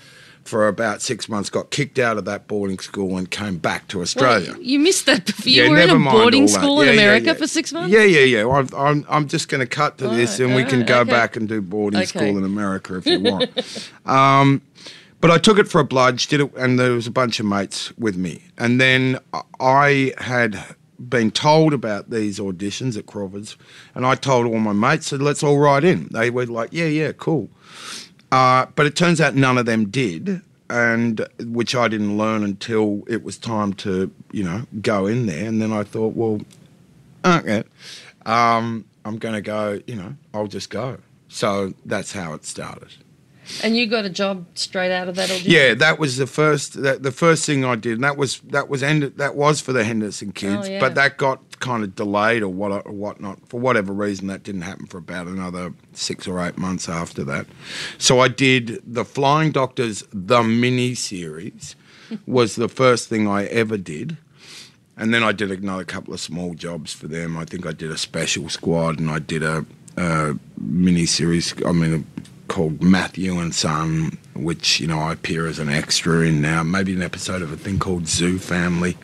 for 0.45 0.69
about 0.69 1.03
six 1.03 1.29
months. 1.29 1.51
Got 1.51 1.71
kicked 1.71 1.99
out 1.99 2.19
of 2.19 2.25
that 2.27 2.47
boarding 2.47 2.79
school 2.79 3.17
and 3.19 3.29
came 3.29 3.59
back 3.59 3.89
to 3.89 3.99
Well, 3.99 4.03
Australia. 4.03 4.55
you 4.61 4.79
missed 4.79 5.05
that. 5.07 5.27
before. 5.27 5.51
You 5.51 5.65
Yeah, 5.65 5.69
were 5.71 5.79
in 5.79 5.91
a 5.91 5.99
boarding 6.11 6.47
school 6.47 6.81
in 6.83 6.87
Yeah, 6.87 6.93
yeah, 6.95 7.01
America 7.01 7.27
yeah. 7.27 7.35
for 7.35 7.47
six 7.49 7.73
months. 7.73 7.93
Yeah, 7.93 8.05
yeah, 8.05 8.21
yeah. 8.21 8.49
I've, 8.49 8.73
I'm, 8.73 9.05
I'm 9.09 9.27
just 9.27 9.49
going 9.49 9.61
to 9.61 9.67
cut 9.67 9.99
to 9.99 10.07
this, 10.09 10.39
and 10.39 10.55
we 10.55 10.63
can 10.65 10.85
go 10.87 11.01
okay. 11.01 11.11
back 11.11 11.35
and 11.37 11.49
do 11.49 11.61
boarding 11.61 11.99
Okay. 12.03 12.07
school 12.07 12.39
in 12.39 12.45
America 12.45 12.97
if 12.97 13.07
you 13.07 13.19
want. 13.21 13.91
um, 14.07 14.63
but 15.27 15.35
I 15.35 15.39
took 15.39 15.59
it 15.59 15.67
for 15.67 15.81
a 15.81 15.85
bludge, 15.85 16.29
did 16.29 16.41
it, 16.41 16.55
and 16.57 16.79
there 16.79 16.93
was 16.93 17.09
a 17.09 17.11
bunch 17.11 17.41
of 17.41 17.47
mates 17.47 17.93
with 17.99 18.17
me, 18.17 18.45
and 18.57 18.81
then 18.81 19.19
I 19.59 20.15
had 20.19 20.63
been 21.01 21.33
told 21.33 21.75
about 21.75 22.11
these 22.11 22.39
auditions 22.39 22.97
at 22.97 23.07
Crawford's, 23.07 23.57
and 23.97 24.07
I 24.07 24.15
told 24.15 24.47
all 24.47 24.61
my 24.61 24.73
mates, 24.73 25.09
said, 25.09 25.21
let's 25.21 25.43
all 25.43 25.59
write 25.59 25.83
in. 25.83 26.07
They 26.13 26.31
were 26.31 26.47
like, 26.47 26.69
yeah, 26.71 26.87
yeah, 26.87 27.11
cool. 27.11 27.49
Uh, 28.31 28.67
but 28.77 28.87
it 28.87 28.95
turns 28.95 29.21
out 29.21 29.35
none 29.35 29.59
of 29.59 29.67
them 29.67 29.89
did, 29.89 30.43
and 30.71 31.27
which 31.41 31.75
I 31.75 31.89
didn't 31.89 32.17
learn 32.17 32.45
until 32.45 33.03
it 33.09 33.25
was 33.25 33.37
time 33.37 33.73
to, 33.73 34.13
you 34.31 34.45
know, 34.45 34.63
go 34.81 35.07
in 35.07 35.27
there. 35.27 35.49
And 35.49 35.61
then 35.61 35.73
I 35.73 35.83
thought, 35.83 36.15
well, 36.15 36.41
okay, 37.25 37.65
um, 38.27 38.85
I'm 39.05 39.19
going 39.19 39.35
to 39.35 39.43
go, 39.43 39.81
you 39.89 39.97
know, 39.97 40.15
I'll 40.33 40.47
just 40.47 40.71
go. 40.71 40.99
So 41.29 41.75
that's 41.85 42.13
how 42.13 42.33
it 42.35 42.45
started. 42.45 42.93
And 43.63 43.77
you 43.77 43.87
got 43.87 44.05
a 44.05 44.11
job 44.11 44.47
straight 44.55 44.91
out 44.93 45.09
of 45.09 45.15
that 45.17 45.31
audition? 45.31 45.51
Yeah, 45.51 45.75
that 45.75 45.99
was 45.99 46.17
the 46.17 46.27
first 46.27 46.83
that, 46.83 47.03
the 47.03 47.13
first 47.13 47.47
thing 47.47 47.65
I 47.65 47.75
did, 47.77 47.95
and 47.95 48.05
that 48.05 48.17
was 48.17 48.41
that 48.41 48.69
was 48.69 48.83
ended 48.83 49.19
that 49.19 49.35
was 49.37 49.61
for 49.61 49.73
the 49.73 49.85
Henderson 49.85 50.33
kids, 50.33 50.67
Oh, 50.69 50.71
yeah. 50.71 50.81
but 50.81 50.95
that 50.97 51.17
got 51.17 51.59
kind 51.61 51.83
of 51.85 51.95
delayed 51.95 52.43
or 52.43 52.49
what 52.49 52.85
or 52.87 52.93
whatnot 52.93 53.39
for 53.49 53.61
whatever 53.61 53.93
reason. 53.93 54.27
That 54.27 54.43
didn't 54.43 54.63
happen 54.63 54.87
for 54.87 54.99
about 54.99 55.27
another 55.27 55.73
six 55.93 56.27
or 56.27 56.45
eight 56.45 56.59
months 56.59 56.89
after 56.89 57.25
that. 57.25 57.47
So 57.99 58.21
I 58.21 58.29
did 58.29 58.83
the 58.87 59.05
Flying 59.05 59.53
Doctors 59.53 60.05
the 60.13 60.43
mini 60.43 60.95
series 60.95 61.77
was 62.27 62.57
the 62.57 62.69
first 62.69 63.09
thing 63.09 63.29
I 63.29 63.45
ever 63.47 63.77
did. 63.77 64.17
And 64.99 65.13
then 65.13 65.23
I 65.23 65.33
did 65.33 65.51
another 65.51 65.85
couple 65.85 66.15
of 66.15 66.21
small 66.21 66.55
jobs 66.55 66.93
for 66.93 67.07
them. 67.07 67.37
I 67.37 67.45
think 67.45 67.67
I 67.67 67.73
did 67.73 67.91
a 67.91 67.99
special 67.99 68.49
squad 68.49 68.99
and 68.99 69.11
I 69.11 69.19
did 69.19 69.43
a, 69.43 69.67
a 69.99 70.35
mini 70.59 71.05
series. 71.05 71.53
I 71.67 71.73
mean, 71.73 72.07
called 72.49 72.83
Matthew 72.83 73.39
and 73.39 73.55
Son, 73.55 74.17
which 74.35 74.81
you 74.81 74.87
know 74.87 74.99
I 74.99 75.13
appear 75.13 75.47
as 75.47 75.59
an 75.59 75.69
extra 75.69 76.21
in 76.21 76.41
now. 76.41 76.63
Maybe 76.63 76.95
an 76.95 77.03
episode 77.03 77.43
of 77.43 77.53
a 77.53 77.57
thing 77.57 77.79
called 77.79 78.07
Zoo 78.07 78.39
Family, 78.39 78.97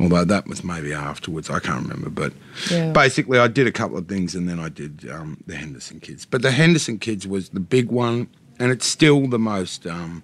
although 0.00 0.24
that 0.24 0.46
was 0.46 0.62
maybe 0.64 0.92
afterwards. 0.92 1.50
I 1.50 1.58
can't 1.60 1.82
remember, 1.82 2.10
but 2.10 2.32
Yeah. 2.70 2.92
basically 2.92 3.38
I 3.38 3.48
did 3.48 3.66
a 3.66 3.72
couple 3.72 3.96
of 3.98 4.06
things 4.08 4.34
and 4.34 4.48
then 4.48 4.58
I 4.60 4.68
did 4.68 5.08
um, 5.10 5.38
the 5.46 5.56
Henderson 5.56 6.00
Kids. 6.00 6.24
But 6.24 6.42
the 6.42 6.50
Henderson 6.52 6.98
Kids 6.98 7.26
was 7.26 7.48
the 7.50 7.60
big 7.60 7.90
one, 7.90 8.28
and 8.58 8.70
it's 8.70 8.86
still 8.86 9.26
the 9.28 9.38
most. 9.38 9.86
Um, 9.86 10.22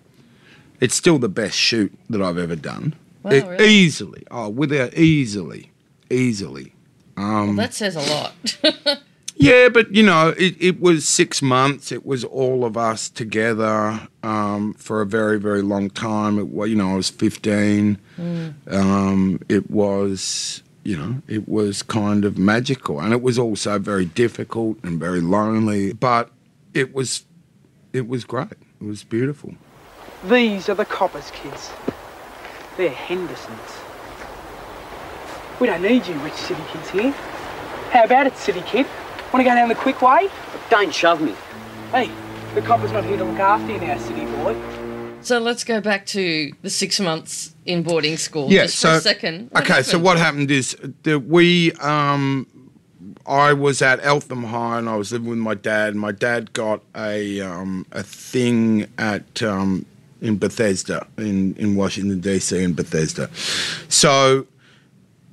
it's 0.81 0.95
still 0.95 1.19
the 1.19 1.29
best 1.29 1.57
shoot 1.57 1.93
that 2.11 2.21
I've 2.21 2.39
ever 2.39 2.57
done. 2.57 2.95
Wow, 3.23 3.31
It- 3.33 3.47
really? 3.47 3.69
Easily, 3.69 4.23
oh, 4.31 4.49
without 4.51 4.95
easily, 4.95 5.71
easily. 6.11 6.73
Well, 7.17 7.53
that 7.55 7.73
says 7.75 7.95
a 7.97 8.01
lot. 8.01 8.59
Yeah, 9.37 9.69
but 9.69 9.93
you 9.93 10.03
know, 10.03 10.29
it, 10.39 10.55
it 10.61 10.81
was 10.81 11.09
six 11.09 11.43
months. 11.43 11.91
It 11.91 12.07
was 12.07 12.25
all 12.25 12.65
of 12.65 12.77
us 12.77 13.09
together 13.09 14.09
um, 14.23 14.75
for 14.75 15.01
a 15.01 15.07
very, 15.07 15.41
very 15.41 15.63
long 15.63 15.91
time. 15.91 16.39
It, 16.39 16.69
you 16.69 16.77
know, 16.77 16.93
I 16.93 16.95
was 16.95 17.11
15. 17.11 17.99
Um, 18.69 19.41
it 19.49 19.71
was, 19.71 20.63
you 20.85 20.97
know, 20.97 21.21
it 21.27 21.49
was 21.49 21.83
kind 21.83 22.25
of 22.25 22.39
magical. 22.39 23.01
And 23.01 23.13
it 23.13 23.23
was 23.23 23.39
also 23.39 23.79
very 23.79 24.05
difficult 24.05 24.79
and 24.85 25.01
very 25.01 25.21
lonely, 25.21 25.93
but 25.93 26.31
it 26.73 26.95
was, 26.95 27.25
it 27.93 28.07
was 28.09 28.25
great. 28.25 28.53
It 28.53 28.85
was 28.87 29.03
beautiful. 29.03 29.55
These 30.29 30.69
are 30.69 30.75
the 30.75 30.85
Coppers 30.85 31.31
kids. 31.33 31.71
They're 32.77 32.91
Hendersons. 32.91 33.59
We 35.61 35.67
don't 35.67 35.83
need 35.83 36.07
you 36.07 36.15
rich 36.15 36.35
city 36.35 36.63
kids 36.73 36.91
here. 36.91 37.11
How 37.91 38.05
about 38.05 38.27
it, 38.27 38.37
city 38.37 38.63
kid? 38.63 38.87
Want 39.35 39.45
to 39.45 39.51
go 39.51 39.57
down 39.57 39.69
the 39.69 39.75
quick 39.75 40.01
way? 40.01 40.31
Don't 40.71 40.95
shove 40.95 41.21
me. 41.21 41.35
Hey, 41.91 42.09
the 42.55 42.63
Coppers 42.63 42.93
not 42.93 43.03
here 43.03 43.17
to 43.17 43.25
look 43.25 43.41
after 43.41 43.73
you 43.73 43.81
now, 43.81 43.99
city 43.99 44.27
boy. 44.27 44.57
so 45.23 45.41
let's 45.41 45.65
go 45.65 45.81
back 45.81 46.07
to 46.07 46.53
the 46.63 46.71
six 46.71 47.01
months 47.01 47.53
in 47.67 47.83
boarding 47.83 48.17
school. 48.17 48.49
Yeah, 48.49 48.67
just 48.67 48.79
so 48.79 48.91
for 48.91 48.95
a 48.95 49.01
second. 49.01 49.51
What 49.51 49.69
okay, 49.69 49.83
so 49.83 49.99
what 49.99 50.19
happened 50.19 50.53
is 50.53 50.77
that 51.03 51.19
we, 51.19 51.73
um, 51.81 52.47
I 53.27 53.55
was 53.55 53.83
at 53.83 53.99
Eltham 54.05 54.45
High 54.45 54.79
and 54.79 54.89
I 54.89 54.95
was 54.95 55.11
living 55.11 55.31
with 55.31 55.39
my 55.39 55.55
dad. 55.55 55.97
My 55.97 56.13
dad 56.13 56.53
got 56.53 56.83
a 56.95 57.41
um, 57.41 57.87
a 57.91 58.05
thing 58.05 58.87
at 58.99 59.43
um, 59.43 59.85
in 60.21 60.39
Bethesda 60.39 61.09
in 61.19 61.57
in 61.57 61.75
Washington 61.75 62.21
DC 62.21 62.63
in 62.63 62.75
Bethesda, 62.75 63.29
so 63.89 64.47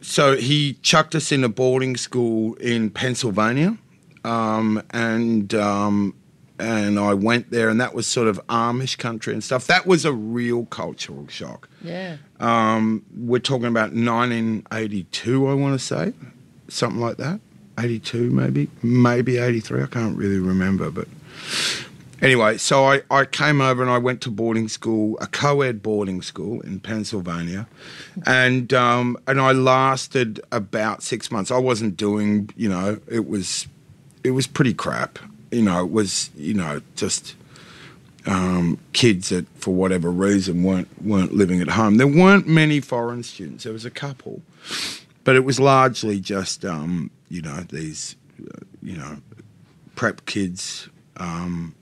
so 0.01 0.35
he 0.35 0.73
chucked 0.81 1.13
us 1.13 1.31
in 1.31 1.43
a 1.43 1.49
boarding 1.49 1.95
school 1.97 2.55
in 2.55 2.89
Pennsylvania, 2.89 3.77
um, 4.23 4.81
and 4.91 5.53
um, 5.53 6.15
and 6.59 6.99
I 6.99 7.13
went 7.13 7.49
there, 7.49 7.69
and 7.69 7.81
that 7.81 7.93
was 7.93 8.07
sort 8.07 8.27
of 8.27 8.39
Amish 8.47 8.97
country 8.97 9.33
and 9.33 9.43
stuff. 9.43 9.67
That 9.67 9.87
was 9.87 10.05
a 10.05 10.13
real 10.13 10.65
cultural 10.65 11.27
shock. 11.27 11.67
Yeah. 11.83 12.17
Um, 12.39 13.03
we're 13.15 13.39
talking 13.39 13.65
about 13.65 13.93
1982, 13.93 15.47
I 15.47 15.53
want 15.53 15.79
to 15.79 15.83
say, 15.83 16.13
something 16.67 17.01
like 17.01 17.17
that. 17.17 17.39
82, 17.79 18.29
maybe, 18.29 18.69
maybe 18.83 19.37
83. 19.37 19.83
I 19.83 19.85
can't 19.87 20.15
really 20.15 20.37
remember, 20.37 20.91
but 20.91 21.07
anyway, 22.21 22.57
so 22.57 22.85
I, 22.85 23.01
I 23.09 23.25
came 23.25 23.59
over 23.59 23.81
and 23.81 23.91
I 23.91 23.97
went 23.97 24.21
to 24.21 24.29
boarding 24.29 24.67
school, 24.67 25.17
a 25.19 25.27
co-ed 25.27 25.81
boarding 25.81 26.21
school 26.21 26.61
in 26.61 26.79
Pennsylvania, 26.79 27.67
and 28.25 28.73
um, 28.73 29.17
and 29.27 29.41
I 29.41 29.51
lasted 29.51 30.39
about 30.51 31.01
six 31.01 31.31
months. 31.31 31.49
I 31.49 31.57
wasn't 31.57 31.97
doing, 31.97 32.49
you 32.55 32.69
know, 32.69 32.99
it 33.09 33.27
was 33.27 33.67
it 34.23 34.31
was 34.31 34.47
pretty 34.47 34.73
crap. 34.73 35.19
You 35.51 35.61
know, 35.63 35.83
it 35.83 35.91
was 35.91 36.29
you 36.35 36.53
know 36.53 36.81
just 36.95 37.35
um, 38.25 38.77
kids 38.93 39.29
that 39.29 39.47
for 39.55 39.73
whatever 39.73 40.11
reason 40.11 40.63
weren't 40.63 40.87
weren't 41.03 41.33
living 41.33 41.61
at 41.61 41.69
home. 41.69 41.97
There 41.97 42.07
weren't 42.07 42.47
many 42.47 42.79
foreign 42.79 43.23
students. 43.23 43.63
There 43.63 43.73
was 43.73 43.85
a 43.85 43.91
couple, 43.91 44.41
but 45.23 45.35
it 45.35 45.43
was 45.43 45.59
largely 45.59 46.19
just 46.19 46.65
um, 46.65 47.11
you 47.29 47.41
know 47.41 47.61
these 47.69 48.15
uh, 48.41 48.59
you 48.81 48.97
know 48.97 49.17
prep 49.95 50.25
kids. 50.25 50.89
Um, 51.17 51.75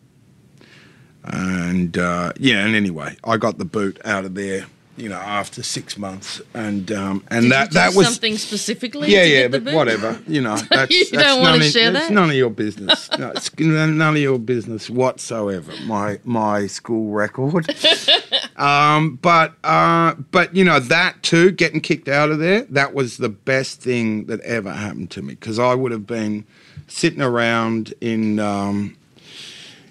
and 1.24 1.98
uh, 1.98 2.34
yeah, 2.38 2.66
and 2.66 2.76
anyway, 2.76 3.18
I 3.24 3.38
got 3.38 3.58
the 3.58 3.66
boot 3.66 4.00
out 4.06 4.26
of 4.26 4.36
there. 4.36 4.66
You 5.00 5.08
know, 5.10 5.16
after 5.16 5.64
six 5.64 5.98
months, 5.98 6.42
and 6.54 6.92
um, 6.92 7.24
and 7.30 7.44
Did 7.44 7.52
that 7.52 7.72
that 7.72 7.94
was 7.96 8.08
something 8.08 8.38
specifically. 8.38 9.10
yeah, 9.10 9.24
to 9.24 9.30
yeah, 9.30 9.48
get 9.48 9.64
but 9.64 9.74
whatever. 9.74 10.20
You 10.28 10.42
know, 10.42 10.58
that's, 10.70 10.92
You 10.92 11.06
that's 11.12 11.24
don't 11.24 11.44
none 11.44 11.62
of, 11.62 11.68
share 11.68 11.90
it's 11.92 12.08
that? 12.08 12.12
none 12.14 12.30
of 12.30 12.36
your 12.36 12.50
business. 12.50 13.10
No, 13.18 13.30
it's 13.32 13.50
none 13.60 14.02
of 14.02 14.18
your 14.18 14.38
business 14.38 14.90
whatsoever. 14.90 15.72
My 15.86 16.20
my 16.26 16.68
school 16.68 17.12
record. 17.12 17.74
um, 18.58 19.16
but 19.22 19.54
uh, 19.64 20.16
but 20.32 20.54
you 20.54 20.66
know 20.66 20.80
that 20.82 21.24
too, 21.24 21.52
getting 21.52 21.80
kicked 21.80 22.10
out 22.10 22.30
of 22.30 22.40
there, 22.40 22.64
that 22.64 22.94
was 22.94 23.18
the 23.18 23.30
best 23.30 23.82
thing 23.82 24.26
that 24.26 24.42
ever 24.42 24.72
happened 24.74 25.12
to 25.12 25.22
me 25.22 25.36
because 25.36 25.60
I 25.60 25.76
would 25.76 25.94
have 25.94 26.06
been 26.06 26.46
sitting 26.88 27.22
around 27.22 27.94
in. 28.02 28.40
Um, 28.40 28.96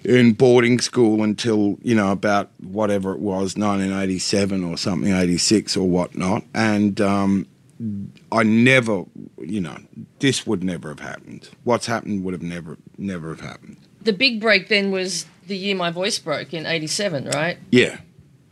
in 0.09 0.33
boarding 0.33 0.79
school 0.79 1.21
until 1.21 1.77
you 1.83 1.93
know 1.93 2.11
about 2.11 2.49
whatever 2.59 3.13
it 3.13 3.19
was 3.19 3.55
1987 3.55 4.63
or 4.63 4.75
something 4.75 5.13
86 5.13 5.77
or 5.77 5.87
whatnot. 5.87 6.43
And 6.55 6.99
um, 6.99 7.47
i 8.31 8.43
never 8.43 9.05
you 9.37 9.61
know 9.61 9.77
this 10.17 10.47
would 10.47 10.63
never 10.63 10.89
have 10.89 10.99
happened. 10.99 11.49
What's 11.63 11.85
happened 11.85 12.23
would 12.23 12.33
have 12.33 12.41
never 12.41 12.77
never 12.97 13.29
have 13.29 13.41
happened. 13.41 13.77
The 14.01 14.13
big 14.13 14.41
break 14.41 14.67
then 14.67 14.89
was 14.89 15.27
the 15.45 15.55
year 15.55 15.75
my 15.75 15.91
voice 15.91 16.17
broke 16.17 16.53
in 16.53 16.65
'87, 16.65 17.29
right? 17.29 17.57
yeah. 17.71 17.99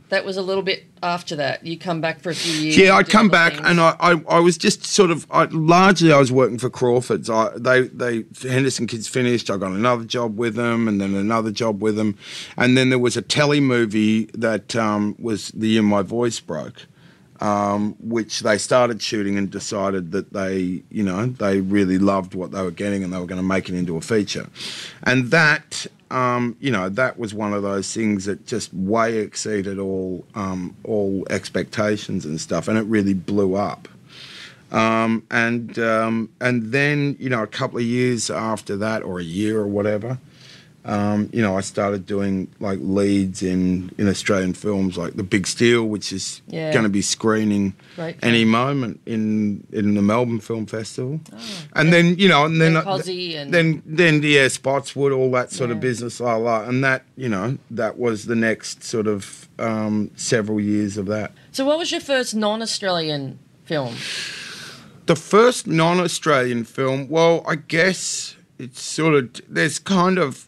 That 0.10 0.24
was 0.24 0.38
a 0.38 0.42
little 0.42 0.64
bit 0.64 0.86
after 1.04 1.36
that. 1.38 1.66
You 1.66 1.78
come 1.78 2.02
back 2.02 2.20
for 2.22 2.30
a 2.30 2.36
few 2.36 2.54
years. 2.54 2.78
yeah 2.78 2.96
i'd 2.96 3.10
come 3.10 3.30
back 3.30 3.54
things. 3.54 3.68
and 3.68 3.80
I, 3.80 3.96
I, 4.00 4.22
I 4.30 4.40
was 4.40 4.58
just 4.58 4.86
sort 4.86 5.12
of 5.12 5.26
I, 5.32 5.46
largely 5.46 6.12
i 6.12 6.18
was 6.20 6.32
working 6.32 6.58
for 6.58 6.70
crawford's 6.70 7.30
I, 7.30 7.50
they 7.56 7.82
they 7.88 8.26
henderson 8.42 8.88
kids 8.88 9.08
finished 9.08 9.50
i 9.50 9.58
got 9.58 9.72
another 9.72 10.06
job 10.06 10.38
with 10.38 10.56
them 10.56 10.88
and 10.88 11.00
then 11.00 11.14
another 11.16 11.52
job 11.52 11.82
with 11.82 11.96
them 11.96 12.18
and 12.56 12.78
then 12.78 12.90
there 12.90 13.00
was 13.00 13.18
a 13.18 13.22
telly 13.22 13.60
movie 13.60 14.26
that 14.34 14.76
um, 14.76 15.16
was 15.20 15.50
the 15.50 15.68
year 15.68 15.82
my 15.82 16.02
voice 16.02 16.40
broke 16.40 16.88
um, 17.40 17.96
which 18.00 18.42
they 18.42 18.58
started 18.58 19.02
shooting 19.02 19.38
and 19.38 19.52
decided 19.52 20.12
that 20.12 20.34
they, 20.34 20.84
you 20.90 21.04
know, 21.04 21.28
they 21.28 21.62
really 21.62 21.98
loved 21.98 22.34
what 22.34 22.52
they 22.52 22.62
were 22.62 22.72
getting 22.72 23.04
and 23.04 23.14
they 23.14 23.20
were 23.20 23.26
going 23.26 23.42
to 23.42 23.48
make 23.48 23.70
it 23.70 23.76
into 23.76 23.96
a 23.98 24.02
feature. 24.02 24.48
And 25.04 25.30
that, 25.32 25.86
um, 26.12 26.56
you 26.60 26.72
know, 26.72 26.90
that 26.90 27.18
was 27.18 27.34
one 27.34 27.54
of 27.54 27.64
those 27.64 27.94
things 27.94 28.26
that 28.26 28.46
just 28.46 28.74
way 28.74 29.18
exceeded 29.18 29.80
all 29.80 30.26
um, 30.36 30.76
all 30.84 31.26
expectations 31.30 32.26
and 32.26 32.40
stuff, 32.40 32.68
and 32.68 32.78
it 32.78 32.84
really 32.84 33.14
blew 33.14 33.56
up. 33.56 33.88
Um, 34.72 35.24
and 35.32 35.78
um, 35.80 36.30
and 36.42 36.72
then, 36.72 37.16
you 37.20 37.30
know, 37.30 37.44
a 37.44 37.48
couple 37.48 37.78
of 37.78 37.86
years 37.86 38.30
after 38.30 38.76
that, 38.78 39.04
or 39.04 39.20
a 39.20 39.24
year 39.24 39.60
or 39.60 39.68
whatever, 39.68 40.18
um, 40.88 41.30
you 41.34 41.42
know, 41.42 41.58
I 41.58 41.62
started 41.62 42.06
doing 42.06 42.48
like 42.60 42.80
leads 42.82 43.44
in, 43.44 43.92
in 43.98 44.08
Australian 44.08 44.54
films 44.54 44.98
like 44.98 45.14
The 45.16 45.24
Big 45.24 45.46
Steal, 45.46 45.84
which 45.84 46.14
is 46.14 46.42
Yeah. 46.48 46.72
going 46.72 46.84
to 46.84 46.90
be 46.90 47.02
screening 47.02 47.74
Great 47.96 48.16
any 48.24 48.40
film. 48.44 48.52
moment 48.52 49.00
in 49.06 49.64
in 49.72 49.96
the 49.96 50.02
Melbourne 50.02 50.40
Film 50.40 50.66
Festival. 50.66 51.20
and 51.76 51.92
then 51.92 52.18
you 52.18 52.28
know, 52.30 52.46
and 52.46 52.62
then 52.62 52.76
And 52.78 52.88
and- 52.88 53.54
then 53.54 53.82
then 53.86 54.22
yeah, 54.24 54.48
Spotswood, 54.48 55.12
all 55.12 55.30
that 55.32 55.52
sort 55.52 55.72
of 55.72 55.80
business, 55.80 56.20
la 56.20 56.36
la, 56.38 56.64
and 56.64 56.84
that 56.84 57.04
you 57.18 57.30
know 57.30 57.58
that 57.72 57.98
was 57.98 58.26
the 58.26 58.36
next 58.36 58.84
sort 58.84 59.08
of 59.08 59.48
um, 59.60 60.12
several 60.16 60.60
years 60.62 60.98
of 60.98 61.06
that. 61.08 61.32
So, 61.52 61.66
what 61.66 61.78
was 61.78 61.92
your 61.92 62.02
first 62.02 62.36
non-Australian 62.36 63.40
film? 63.66 63.96
the 65.08 65.16
first 65.16 65.68
non-Australian 65.68 66.66
film. 66.66 67.08
Well, 67.10 67.42
I 67.48 67.56
guess 67.56 68.36
it's 68.60 68.82
sort 68.82 69.16
of 69.16 69.30
there's 69.48 69.80
kind 69.80 70.18
of 70.18 70.48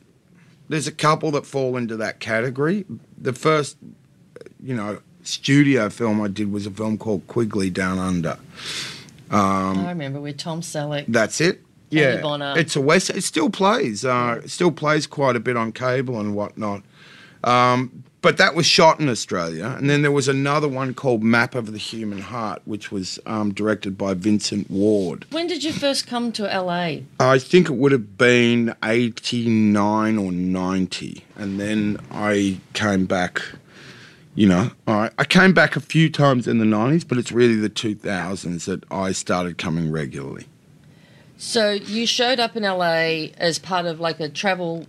there's 0.69 0.87
a 0.87 0.91
couple 0.91 1.31
that 1.31 1.45
fall 1.45 1.75
into 1.75 1.97
that 1.97 2.19
category. 2.19 2.85
The 3.17 3.33
first, 3.33 3.77
you 4.61 4.75
know, 4.75 5.01
studio 5.23 5.89
film 5.89 6.21
I 6.21 6.27
did 6.27 6.51
was 6.51 6.65
a 6.65 6.71
film 6.71 6.97
called 6.97 7.27
Quigley 7.27 7.69
Down 7.69 7.97
Under. 7.97 8.37
I 9.31 9.89
remember 9.89 10.21
with 10.21 10.37
Tom 10.37 10.61
Selleck. 10.61 11.05
That's 11.07 11.41
it. 11.41 11.61
Yeah, 11.91 12.21
it's 12.55 12.75
a 12.75 12.81
west. 12.81 13.09
It 13.09 13.23
still 13.23 13.49
plays. 13.49 14.05
Uh, 14.05 14.41
it 14.43 14.49
still 14.49 14.71
plays 14.71 15.07
quite 15.07 15.35
a 15.35 15.39
bit 15.39 15.57
on 15.57 15.71
cable 15.71 16.19
and 16.19 16.35
whatnot. 16.35 16.83
Um, 17.43 18.03
but 18.21 18.37
that 18.37 18.53
was 18.53 18.65
shot 18.65 18.99
in 18.99 19.07
Australia, 19.07 19.75
and 19.77 19.89
then 19.89 20.01
there 20.01 20.11
was 20.11 20.27
another 20.27 20.67
one 20.67 20.93
called 20.93 21.23
Map 21.23 21.55
of 21.55 21.71
the 21.71 21.77
Human 21.77 22.19
Heart, 22.19 22.61
which 22.65 22.91
was 22.91 23.17
um, 23.25 23.53
directed 23.53 23.97
by 23.97 24.13
Vincent 24.13 24.69
Ward. 24.69 25.25
When 25.31 25.47
did 25.47 25.63
you 25.63 25.71
first 25.71 26.05
come 26.05 26.33
to 26.33 26.43
LA? 26.43 26.97
I 27.19 27.39
think 27.39 27.69
it 27.69 27.75
would 27.75 27.93
have 27.93 28.17
been 28.17 28.75
eighty 28.83 29.47
nine 29.47 30.17
or 30.17 30.33
ninety, 30.33 31.23
and 31.37 31.59
then 31.59 31.97
I 32.11 32.59
came 32.73 33.05
back. 33.05 33.41
You 34.35 34.47
know, 34.47 34.71
I, 34.85 35.09
I 35.17 35.23
came 35.23 35.53
back 35.53 35.75
a 35.75 35.81
few 35.81 36.09
times 36.09 36.47
in 36.47 36.59
the 36.59 36.65
nineties, 36.65 37.05
but 37.05 37.17
it's 37.17 37.31
really 37.31 37.55
the 37.55 37.69
two 37.69 37.95
thousands 37.95 38.65
that 38.65 38.83
I 38.91 39.13
started 39.13 39.57
coming 39.57 39.91
regularly. 39.91 40.47
So 41.37 41.71
you 41.71 42.05
showed 42.05 42.41
up 42.41 42.57
in 42.57 42.63
LA 42.63 43.29
as 43.37 43.59
part 43.59 43.85
of 43.85 44.01
like 44.01 44.19
a 44.19 44.27
travel, 44.27 44.85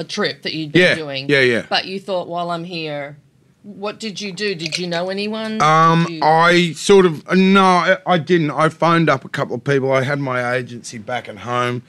a 0.00 0.04
trip 0.04 0.42
that 0.42 0.52
you'd 0.54 0.72
been 0.72 0.82
Yeah, 0.82 0.94
doing. 0.94 1.28
yeah, 1.28 1.40
yeah. 1.42 1.66
But 1.68 1.84
you 1.84 2.00
thought, 2.00 2.26
while 2.26 2.50
I'm 2.50 2.64
here, 2.64 3.16
what 3.62 4.00
did 4.00 4.20
you 4.22 4.32
do? 4.32 4.54
Did 4.54 4.78
you 4.78 4.86
know 4.86 5.10
anyone? 5.10 5.60
Um, 5.62 6.06
you- 6.08 6.22
I 6.24 6.72
sort 6.72 7.04
of 7.06 7.30
no, 7.36 7.62
I, 7.62 7.98
I 8.06 8.18
didn't. 8.18 8.50
I 8.50 8.70
phoned 8.70 9.10
up 9.10 9.24
a 9.24 9.28
couple 9.28 9.54
of 9.54 9.62
people. 9.62 9.92
I 9.92 10.02
had 10.02 10.18
my 10.18 10.54
agency 10.54 10.96
back 10.96 11.28
at 11.28 11.36
home, 11.40 11.82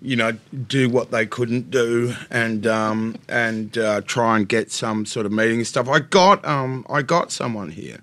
you 0.00 0.16
know, 0.16 0.32
do 0.66 0.88
what 0.88 1.10
they 1.10 1.26
couldn't 1.26 1.70
do, 1.70 2.14
and 2.30 2.66
um, 2.66 3.16
and 3.28 3.76
uh, 3.76 4.00
try 4.06 4.36
and 4.38 4.48
get 4.48 4.72
some 4.72 5.04
sort 5.04 5.26
of 5.26 5.32
meeting 5.32 5.58
and 5.58 5.66
stuff. 5.66 5.86
I 5.86 5.98
got 6.00 6.42
um, 6.46 6.86
I 6.88 7.02
got 7.02 7.30
someone 7.30 7.70
here, 7.72 7.98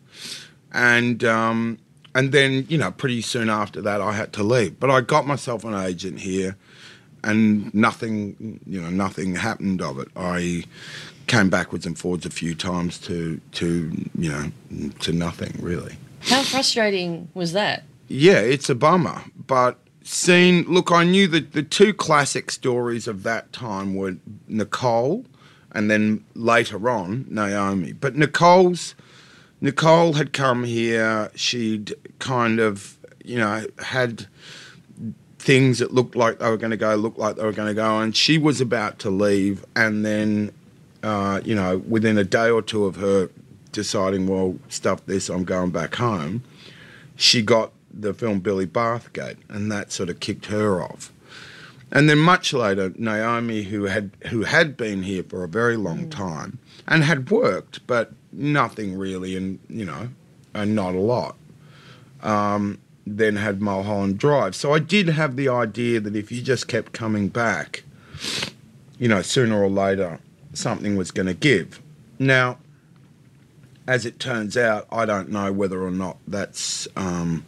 and 0.71 1.23
um, 1.23 1.79
and 2.13 2.31
then 2.31 2.67
you 2.69 2.77
know, 2.77 2.91
pretty 2.91 3.21
soon 3.21 3.49
after 3.49 3.81
that, 3.81 4.01
I 4.01 4.11
had 4.13 4.33
to 4.33 4.43
leave. 4.43 4.79
But 4.79 4.91
I 4.91 5.01
got 5.01 5.25
myself 5.25 5.63
an 5.63 5.73
agent 5.73 6.19
here, 6.19 6.57
and 7.25 7.73
nothing, 7.73 8.59
you 8.65 8.79
know, 8.79 8.89
nothing 8.89 9.35
happened 9.35 9.81
of 9.81 9.99
it. 9.99 10.07
I 10.15 10.63
came 11.27 11.49
backwards 11.49 11.85
and 11.85 11.97
forwards 11.97 12.25
a 12.25 12.29
few 12.29 12.53
times 12.53 12.99
to 12.99 13.41
to 13.53 13.91
you 14.17 14.31
know 14.31 14.51
to 14.99 15.11
nothing 15.11 15.57
really. 15.59 15.97
How 16.21 16.43
frustrating 16.43 17.27
was 17.33 17.53
that? 17.53 17.83
Yeah, 18.07 18.39
it's 18.39 18.69
a 18.69 18.75
bummer, 18.75 19.23
but 19.47 19.79
seeing 20.03 20.63
look, 20.65 20.91
I 20.91 21.03
knew 21.03 21.27
that 21.29 21.53
the 21.53 21.63
two 21.63 21.93
classic 21.93 22.51
stories 22.51 23.07
of 23.07 23.23
that 23.23 23.51
time 23.51 23.95
were 23.95 24.15
Nicole, 24.47 25.25
and 25.71 25.89
then 25.89 26.23
later 26.35 26.89
on 26.89 27.25
Naomi. 27.27 27.93
But 27.93 28.15
Nicole's 28.15 28.93
Nicole 29.61 30.13
had 30.13 30.31
come 30.31 30.63
here. 30.63 31.31
She'd 31.35 31.95
kind 32.19 32.59
of 32.59 32.97
you 33.23 33.37
know 33.37 33.65
had 33.79 34.27
things 35.45 35.79
that 35.79 35.93
looked 35.93 36.15
like 36.15 36.39
they 36.39 36.49
were 36.49 36.57
going 36.57 36.71
to 36.71 36.77
go, 36.77 36.93
looked 36.95 37.19
like 37.19 37.37
they 37.37 37.43
were 37.43 37.53
going 37.53 37.69
to 37.69 37.73
go, 37.73 37.99
and 37.99 38.15
she 38.15 38.37
was 38.37 38.59
about 38.59 38.99
to 38.99 39.09
leave, 39.09 39.63
and 39.75 40.05
then 40.05 40.51
uh, 41.03 41.39
you 41.45 41.55
know 41.55 41.77
within 41.87 42.17
a 42.17 42.25
day 42.25 42.49
or 42.49 42.61
two 42.61 42.85
of 42.85 42.97
her 42.97 43.29
deciding, 43.71 44.27
well, 44.27 44.57
stuff 44.69 45.05
this, 45.05 45.29
I'm 45.29 45.43
going 45.45 45.71
back 45.71 45.95
home 45.95 46.43
she 47.15 47.41
got 47.41 47.71
the 47.91 48.13
film 48.13 48.39
Billy 48.39 48.67
Bathgate, 48.67 49.37
and 49.49 49.71
that 49.71 49.91
sort 49.91 50.09
of 50.09 50.19
kicked 50.19 50.47
her 50.47 50.81
off. 50.81 51.11
And 51.91 52.09
then 52.09 52.17
much 52.17 52.51
later, 52.51 52.91
Naomi, 52.97 53.63
who 53.63 53.85
had 53.85 54.11
who 54.27 54.43
had 54.43 54.75
been 54.75 55.03
here 55.03 55.23
for 55.23 55.43
a 55.43 55.47
very 55.47 55.77
long 55.77 56.09
time 56.09 56.59
and 56.87 57.03
had 57.03 57.29
worked, 57.31 57.85
but 57.87 58.11
nothing 58.33 58.97
really, 58.97 59.37
and 59.37 59.59
you 59.69 59.85
know, 59.85 60.09
and 60.53 60.75
not 60.75 60.93
a 60.95 60.99
lot. 60.99 61.35
Um, 62.21 62.79
then 63.05 63.35
had 63.35 63.61
Mulholland 63.61 64.17
Drive. 64.17 64.55
So 64.55 64.73
I 64.73 64.79
did 64.79 65.09
have 65.09 65.35
the 65.35 65.49
idea 65.49 65.99
that 65.99 66.15
if 66.15 66.31
you 66.31 66.41
just 66.41 66.67
kept 66.67 66.91
coming 66.91 67.27
back, 67.27 67.83
you 68.97 69.07
know, 69.07 69.21
sooner 69.21 69.61
or 69.61 69.69
later 69.69 70.19
something 70.53 70.95
was 70.95 71.11
going 71.11 71.27
to 71.27 71.33
give. 71.33 71.81
Now, 72.17 72.57
as 73.87 74.05
it 74.05 74.19
turns 74.19 74.57
out, 74.57 74.87
I 74.91 75.05
don't 75.05 75.29
know 75.29 75.51
whether 75.51 75.83
or 75.83 75.91
not 75.91 76.17
that's, 76.27 76.87
um, 76.95 77.45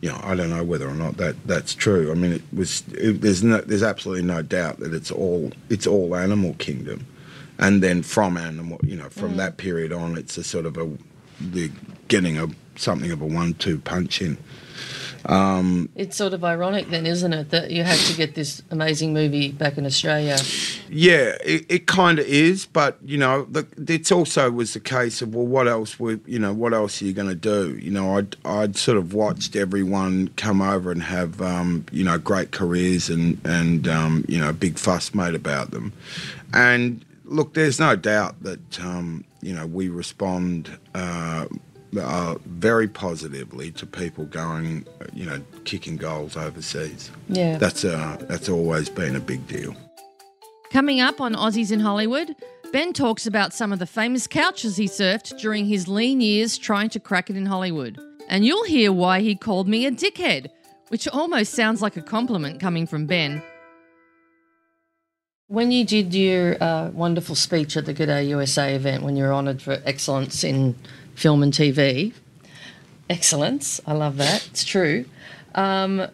you 0.00 0.10
know, 0.10 0.20
I 0.22 0.34
don't 0.34 0.50
know 0.50 0.64
whether 0.64 0.88
or 0.88 0.94
not 0.94 1.16
that 1.16 1.46
that's 1.46 1.74
true. 1.74 2.10
I 2.10 2.14
mean, 2.14 2.32
it 2.32 2.42
was 2.52 2.84
it, 2.92 3.22
there's 3.22 3.42
no 3.42 3.60
there's 3.62 3.82
absolutely 3.82 4.24
no 4.24 4.42
doubt 4.42 4.80
that 4.80 4.92
it's 4.92 5.10
all 5.10 5.52
it's 5.70 5.86
all 5.86 6.14
animal 6.14 6.54
kingdom, 6.54 7.06
and 7.58 7.82
then 7.82 8.02
from 8.02 8.36
animal, 8.36 8.78
you 8.82 8.96
know, 8.96 9.08
from 9.08 9.38
that 9.38 9.56
period 9.56 9.92
on, 9.92 10.18
it's 10.18 10.36
a 10.36 10.44
sort 10.44 10.66
of 10.66 10.76
a 10.76 10.90
the 11.40 11.70
getting 12.08 12.38
a 12.38 12.48
something 12.76 13.10
of 13.10 13.22
a 13.22 13.26
one-two 13.26 13.78
punch 13.78 14.20
in. 14.20 14.36
It's 15.96 16.16
sort 16.16 16.34
of 16.34 16.44
ironic 16.44 16.88
then, 16.88 17.04
isn't 17.04 17.32
it, 17.32 17.50
that 17.50 17.70
you 17.70 17.82
had 17.82 17.98
to 17.98 18.16
get 18.16 18.34
this 18.34 18.62
amazing 18.70 19.12
movie 19.12 19.50
back 19.50 19.76
in 19.76 19.84
Australia? 19.84 20.36
Yeah, 20.88 21.36
it, 21.44 21.66
it 21.68 21.86
kind 21.86 22.18
of 22.18 22.26
is, 22.26 22.66
but 22.66 22.98
you 23.04 23.18
know, 23.18 23.44
the, 23.44 23.66
it's 23.88 24.12
also 24.12 24.50
was 24.50 24.74
the 24.74 24.80
case 24.80 25.22
of 25.22 25.34
well, 25.34 25.46
what 25.46 25.66
else 25.66 25.98
were 25.98 26.20
you 26.26 26.38
know, 26.38 26.52
what 26.52 26.72
else 26.72 27.02
are 27.02 27.06
you 27.06 27.12
going 27.12 27.28
to 27.28 27.34
do? 27.34 27.76
You 27.78 27.90
know, 27.90 28.16
I'd 28.16 28.36
I'd 28.44 28.76
sort 28.76 28.98
of 28.98 29.14
watched 29.14 29.56
everyone 29.56 30.28
come 30.36 30.62
over 30.62 30.92
and 30.92 31.02
have 31.02 31.42
um, 31.42 31.84
you 31.90 32.04
know 32.04 32.18
great 32.18 32.52
careers 32.52 33.10
and 33.10 33.40
and 33.44 33.88
um, 33.88 34.24
you 34.28 34.38
know 34.38 34.52
big 34.52 34.78
fuss 34.78 35.12
made 35.12 35.34
about 35.34 35.72
them, 35.72 35.92
and 36.52 37.04
look, 37.24 37.54
there's 37.54 37.80
no 37.80 37.96
doubt 37.96 38.40
that 38.42 38.80
um, 38.80 39.24
you 39.42 39.54
know 39.54 39.66
we 39.66 39.88
respond. 39.88 40.78
Uh, 40.94 41.46
uh, 41.98 42.36
very 42.46 42.88
positively 42.88 43.70
to 43.72 43.86
people 43.86 44.24
going, 44.26 44.86
you 45.12 45.26
know, 45.26 45.40
kicking 45.64 45.96
goals 45.96 46.36
overseas. 46.36 47.10
Yeah. 47.28 47.58
That's 47.58 47.84
uh, 47.84 48.16
that's 48.28 48.48
always 48.48 48.88
been 48.88 49.16
a 49.16 49.20
big 49.20 49.46
deal. 49.46 49.74
Coming 50.70 51.00
up 51.00 51.20
on 51.20 51.34
Aussies 51.34 51.70
in 51.70 51.80
Hollywood, 51.80 52.34
Ben 52.72 52.92
talks 52.92 53.26
about 53.26 53.54
some 53.54 53.72
of 53.72 53.78
the 53.78 53.86
famous 53.86 54.26
couches 54.26 54.76
he 54.76 54.86
surfed 54.86 55.38
during 55.40 55.66
his 55.66 55.88
lean 55.88 56.20
years 56.20 56.58
trying 56.58 56.90
to 56.90 57.00
crack 57.00 57.30
it 57.30 57.36
in 57.36 57.46
Hollywood. 57.46 57.98
And 58.28 58.44
you'll 58.44 58.64
hear 58.64 58.92
why 58.92 59.20
he 59.20 59.36
called 59.36 59.68
me 59.68 59.86
a 59.86 59.90
dickhead, 59.92 60.50
which 60.88 61.06
almost 61.08 61.54
sounds 61.54 61.80
like 61.80 61.96
a 61.96 62.02
compliment 62.02 62.60
coming 62.60 62.86
from 62.86 63.06
Ben. 63.06 63.42
When 65.48 65.70
you 65.70 65.84
did 65.84 66.12
your 66.12 66.60
uh, 66.60 66.90
wonderful 66.90 67.36
speech 67.36 67.76
at 67.76 67.86
the 67.86 67.94
G'day 67.94 68.28
USA 68.28 68.74
event, 68.74 69.04
when 69.04 69.16
you 69.16 69.22
were 69.22 69.32
honoured 69.32 69.62
for 69.62 69.80
excellence 69.84 70.42
in 70.42 70.74
film 71.16 71.42
and 71.42 71.52
TV, 71.52 72.12
excellence, 73.10 73.80
I 73.86 73.94
love 73.94 74.16
that, 74.18 74.46
it's 74.48 74.64
true. 74.64 75.06
Um, 75.54 76.06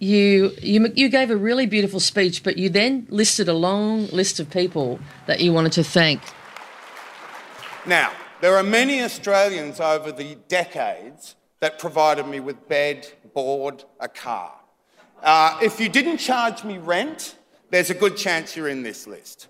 you, 0.00 0.52
you 0.62 0.90
you 0.96 1.10
gave 1.10 1.30
a 1.30 1.36
really 1.36 1.66
beautiful 1.66 2.00
speech, 2.00 2.42
but 2.42 2.56
you 2.56 2.70
then 2.70 3.06
listed 3.10 3.48
a 3.48 3.52
long 3.52 4.06
list 4.06 4.40
of 4.40 4.50
people 4.50 4.98
that 5.26 5.40
you 5.40 5.52
wanted 5.52 5.72
to 5.72 5.84
thank. 5.84 6.22
Now, 7.86 8.10
there 8.40 8.56
are 8.56 8.62
many 8.62 9.02
Australians 9.02 9.78
over 9.78 10.10
the 10.10 10.36
decades 10.48 11.36
that 11.60 11.78
provided 11.78 12.26
me 12.26 12.40
with 12.40 12.66
bed, 12.66 13.12
board, 13.34 13.84
a 14.00 14.08
car. 14.08 14.54
Uh, 15.22 15.58
if 15.62 15.78
you 15.78 15.90
didn't 15.90 16.16
charge 16.16 16.64
me 16.64 16.78
rent, 16.78 17.36
there's 17.68 17.90
a 17.90 17.94
good 17.94 18.16
chance 18.16 18.56
you're 18.56 18.68
in 18.68 18.82
this 18.82 19.06
list. 19.06 19.48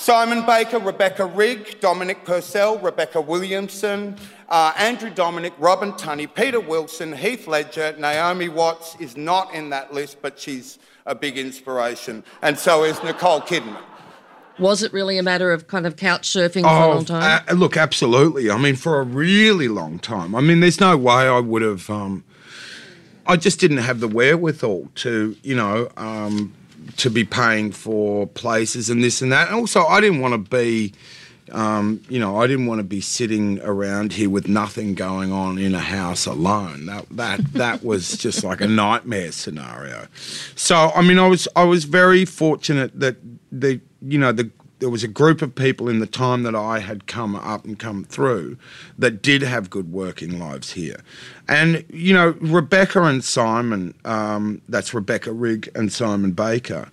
Simon 0.00 0.46
Baker, 0.46 0.78
Rebecca 0.78 1.26
Rigg, 1.26 1.78
Dominic 1.80 2.24
Purcell, 2.24 2.78
Rebecca 2.78 3.20
Williamson, 3.20 4.16
uh, 4.48 4.72
Andrew 4.78 5.10
Dominik, 5.10 5.52
Robin 5.58 5.92
Tunney, 5.92 6.26
Peter 6.26 6.58
Wilson, 6.58 7.12
Heath 7.12 7.46
Ledger, 7.46 7.94
Naomi 7.98 8.48
Watts 8.48 8.96
is 8.98 9.14
not 9.14 9.52
in 9.52 9.68
that 9.68 9.92
list, 9.92 10.22
but 10.22 10.40
she's 10.40 10.78
a 11.04 11.14
big 11.14 11.36
inspiration, 11.36 12.24
and 12.40 12.58
so 12.58 12.82
is 12.82 13.00
Nicole 13.02 13.42
Kidman. 13.42 13.76
Was 14.58 14.82
it 14.82 14.90
really 14.94 15.18
a 15.18 15.22
matter 15.22 15.52
of 15.52 15.68
kind 15.68 15.86
of 15.86 15.96
couch 15.96 16.26
surfing 16.26 16.62
for 16.62 16.68
a 16.68 16.94
long 16.94 17.04
time? 17.04 17.42
uh, 17.46 17.52
look, 17.52 17.76
absolutely. 17.76 18.50
I 18.50 18.56
mean, 18.56 18.76
for 18.76 19.00
a 19.00 19.04
really 19.04 19.68
long 19.68 19.98
time. 19.98 20.34
I 20.34 20.40
mean, 20.40 20.60
there's 20.60 20.80
no 20.80 20.96
way 20.96 21.28
I 21.28 21.40
would 21.40 21.60
have. 21.60 21.90
Um, 21.90 22.24
I 23.26 23.36
just 23.36 23.60
didn't 23.60 23.78
have 23.78 24.00
the 24.00 24.08
wherewithal 24.08 24.88
to, 24.94 25.36
you 25.42 25.54
know, 25.54 25.90
um, 25.98 26.54
to 26.96 27.10
be 27.10 27.24
paying 27.24 27.72
for 27.72 28.26
places 28.26 28.90
and 28.90 29.02
this 29.02 29.22
and 29.22 29.32
that. 29.32 29.48
And 29.48 29.56
also, 29.56 29.84
I 29.84 30.00
didn't 30.00 30.20
want 30.20 30.32
to 30.32 30.50
be. 30.50 30.92
Um, 31.52 32.00
you 32.08 32.20
know, 32.20 32.40
I 32.40 32.46
didn't 32.46 32.66
want 32.66 32.78
to 32.78 32.84
be 32.84 33.00
sitting 33.00 33.60
around 33.62 34.12
here 34.12 34.30
with 34.30 34.46
nothing 34.46 34.94
going 34.94 35.32
on 35.32 35.58
in 35.58 35.74
a 35.74 35.80
house 35.80 36.24
alone. 36.24 36.86
That 36.86 37.06
that 37.10 37.40
that 37.54 37.82
was 37.82 38.16
just 38.16 38.44
like 38.44 38.60
a 38.60 38.68
nightmare 38.68 39.32
scenario. 39.32 40.06
So, 40.54 40.92
I 40.94 41.02
mean, 41.02 41.18
I 41.18 41.26
was 41.26 41.48
I 41.56 41.64
was 41.64 41.84
very 41.84 42.24
fortunate 42.24 43.00
that 43.00 43.16
the 43.50 43.80
you 44.00 44.16
know 44.16 44.30
the 44.30 44.48
there 44.80 44.90
was 44.90 45.04
a 45.04 45.08
group 45.08 45.42
of 45.42 45.54
people 45.54 45.88
in 45.88 46.00
the 46.00 46.06
time 46.06 46.42
that 46.42 46.54
I 46.54 46.80
had 46.80 47.06
come 47.06 47.36
up 47.36 47.64
and 47.64 47.78
come 47.78 48.04
through 48.04 48.58
that 48.98 49.22
did 49.22 49.42
have 49.42 49.70
good 49.70 49.92
working 49.92 50.38
lives 50.38 50.72
here. 50.72 51.00
And, 51.48 51.84
you 51.90 52.12
know, 52.12 52.34
Rebecca 52.40 53.02
and 53.02 53.22
Simon, 53.22 53.94
um, 54.04 54.62
that's 54.68 54.92
Rebecca 54.92 55.32
Rigg 55.32 55.70
and 55.74 55.92
Simon 55.92 56.32
Baker, 56.32 56.88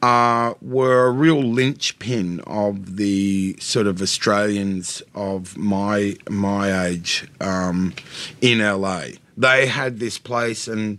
uh, 0.00 0.54
were 0.60 1.06
a 1.06 1.10
real 1.10 1.42
linchpin 1.42 2.40
of 2.40 2.96
the 2.96 3.56
sort 3.58 3.86
of 3.86 4.02
Australians 4.02 5.02
of 5.14 5.56
my 5.56 6.14
my 6.28 6.86
age 6.86 7.26
um, 7.40 7.94
in 8.42 8.58
LA. 8.58 9.04
They 9.36 9.66
had 9.66 10.00
this 10.00 10.18
place, 10.18 10.68
and 10.68 10.98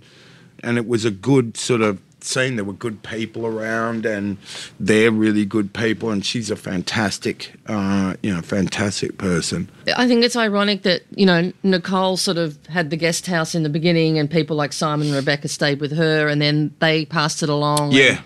and 0.64 0.78
it 0.78 0.88
was 0.88 1.06
a 1.06 1.12
good 1.12 1.56
sort 1.56 1.82
of 1.82 2.02
scene. 2.26 2.56
There 2.56 2.66
were 2.66 2.74
good 2.74 3.04
people 3.04 3.46
around, 3.46 4.06
and 4.06 4.38
they're 4.80 5.12
really 5.12 5.46
good 5.46 5.74
people. 5.74 6.10
And 6.12 6.26
she's 6.26 6.50
a 6.52 6.56
fantastic, 6.56 7.54
uh, 7.68 8.16
you 8.22 8.34
know, 8.34 8.42
fantastic 8.42 9.18
person. 9.18 9.70
I 9.96 10.08
think 10.08 10.24
it's 10.24 10.36
ironic 10.36 10.84
that, 10.84 11.04
you 11.12 11.26
know, 11.26 11.52
Nicole 11.64 12.18
sort 12.18 12.38
of 12.38 12.64
had 12.68 12.90
the 12.90 12.98
guest 12.98 13.28
house 13.28 13.56
in 13.56 13.64
the 13.64 13.70
beginning 13.70 14.18
and 14.20 14.30
people 14.30 14.56
like 14.56 14.74
Simon 14.74 15.08
and 15.08 15.16
Rebecca 15.16 15.48
stayed 15.48 15.80
with 15.80 15.92
her 15.94 16.28
and 16.28 16.42
then 16.42 16.74
they 16.80 17.06
passed 17.06 17.44
it 17.44 17.50
along. 17.50 17.92
Yeah. 17.92 18.22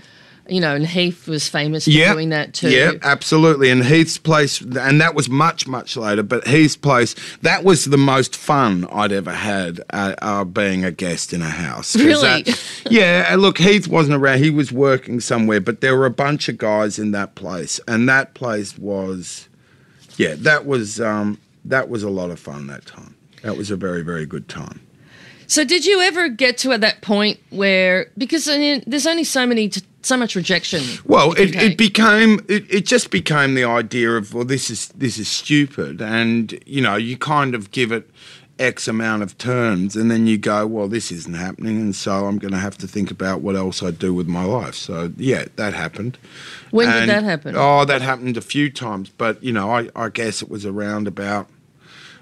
You 0.50 0.62
know, 0.62 0.76
and 0.76 0.86
Heath 0.86 1.28
was 1.28 1.48
famous 1.48 1.86
for 1.86 1.92
yeah, 1.92 2.14
doing 2.14 2.30
that 2.30 2.54
too. 2.54 2.70
Yeah, 2.70 2.94
absolutely. 3.02 3.70
And 3.70 3.84
Heath's 3.84 4.18
place, 4.18 4.62
and 4.62 5.00
that 5.02 5.16
was 5.16 5.30
much, 5.30 5.68
much 5.68 5.96
later, 5.96 6.24
but 6.24 6.48
Heath's 6.48 6.76
place, 6.76 7.16
that 7.42 7.64
was 7.64 7.86
the 7.86 7.98
most 7.98 8.36
fun 8.36 8.88
I'd 8.92 9.12
ever 9.12 9.32
had 9.32 9.82
uh, 9.92 10.16
uh, 10.22 10.44
being 10.44 10.84
a 10.84 10.92
guest 10.92 11.34
in 11.34 11.42
a 11.42 11.50
house. 11.50 11.96
Really? 11.96 12.44
that- 12.44 12.82
yeah, 12.90 13.36
look, 13.38 13.58
Heath 13.58 13.88
wasn't 13.88 14.16
around, 14.16 14.40
he 14.40 14.50
was 14.50 14.72
working 14.72 15.20
somewhere, 15.20 15.62
but 15.62 15.82
there 15.82 15.96
were 15.96 16.06
a 16.06 16.12
bunch 16.12 16.50
of 16.50 16.58
guys 16.58 16.98
in 16.98 17.12
that 17.12 17.36
place, 17.36 17.80
and 17.88 18.10
that 18.10 18.34
place 18.34 18.78
was, 18.78 19.48
yeah, 20.18 20.36
that 20.38 20.66
was, 20.66 21.00
um, 21.00 21.40
that 21.66 21.90
was 21.90 22.04
a 22.04 22.10
lot 22.10 22.32
of 22.32 22.40
fun 22.40 22.68
that 22.68 22.86
time. 22.86 23.16
That 23.44 23.58
was 23.58 23.72
a 23.72 23.76
very, 23.76 24.02
very 24.02 24.26
good 24.26 24.50
time. 24.50 24.82
So 25.48 25.64
did 25.64 25.86
you 25.86 26.00
ever 26.02 26.30
get 26.30 26.60
to 26.60 26.72
at 26.74 26.82
that 26.82 27.02
point 27.02 27.40
where, 27.50 28.12
because 28.18 28.48
I 28.48 28.58
mean, 28.58 28.84
there's 28.86 29.08
only 29.08 29.24
so 29.24 29.48
many, 29.48 29.70
t- 29.70 29.82
so 30.02 30.18
much 30.18 30.36
rejection. 30.36 30.84
Well, 31.06 31.34
it, 31.34 31.56
it 31.56 31.78
became 31.78 32.40
it, 32.48 32.72
it 32.74 32.86
just 32.86 33.12
became 33.12 33.54
the 33.56 33.64
idea 33.66 34.12
of 34.12 34.34
well, 34.34 34.46
this 34.46 34.70
is 34.70 34.90
this 34.90 35.18
is 35.18 35.28
stupid, 35.28 36.02
and 36.02 36.58
you 36.66 36.82
know 36.82 36.96
you 36.96 37.18
kind 37.18 37.56
of 37.56 37.72
give 37.72 37.92
it 37.92 38.10
X 38.60 38.88
amount 38.88 39.24
of 39.24 39.38
terms, 39.38 39.96
and 39.96 40.12
then 40.12 40.28
you 40.28 40.38
go, 40.38 40.68
well, 40.68 40.88
this 40.88 41.12
isn't 41.12 41.36
happening, 41.36 41.78
and 41.78 41.96
so 41.96 42.28
I'm 42.28 42.38
going 42.38 42.52
to 42.52 42.60
have 42.60 42.78
to 42.80 42.88
think 42.88 43.10
about 43.10 43.42
what 43.42 43.56
else 43.56 43.82
I 43.82 43.92
do 43.92 44.14
with 44.14 44.28
my 44.28 44.44
life. 44.44 44.76
So 44.76 45.14
yeah, 45.18 45.46
that 45.56 45.74
happened. 45.74 46.18
When 46.72 46.92
did 46.92 47.10
that 47.10 47.24
happen? 47.24 47.56
Oh, 47.58 47.86
that 47.86 48.02
happened 48.02 48.36
a 48.36 48.42
few 48.42 48.70
times, 48.70 49.10
but 49.10 49.42
you 49.42 49.54
know, 49.54 49.72
I, 49.72 49.90
I 49.96 50.10
guess 50.10 50.42
it 50.42 50.50
was 50.50 50.66
around 50.66 51.08
about. 51.08 51.48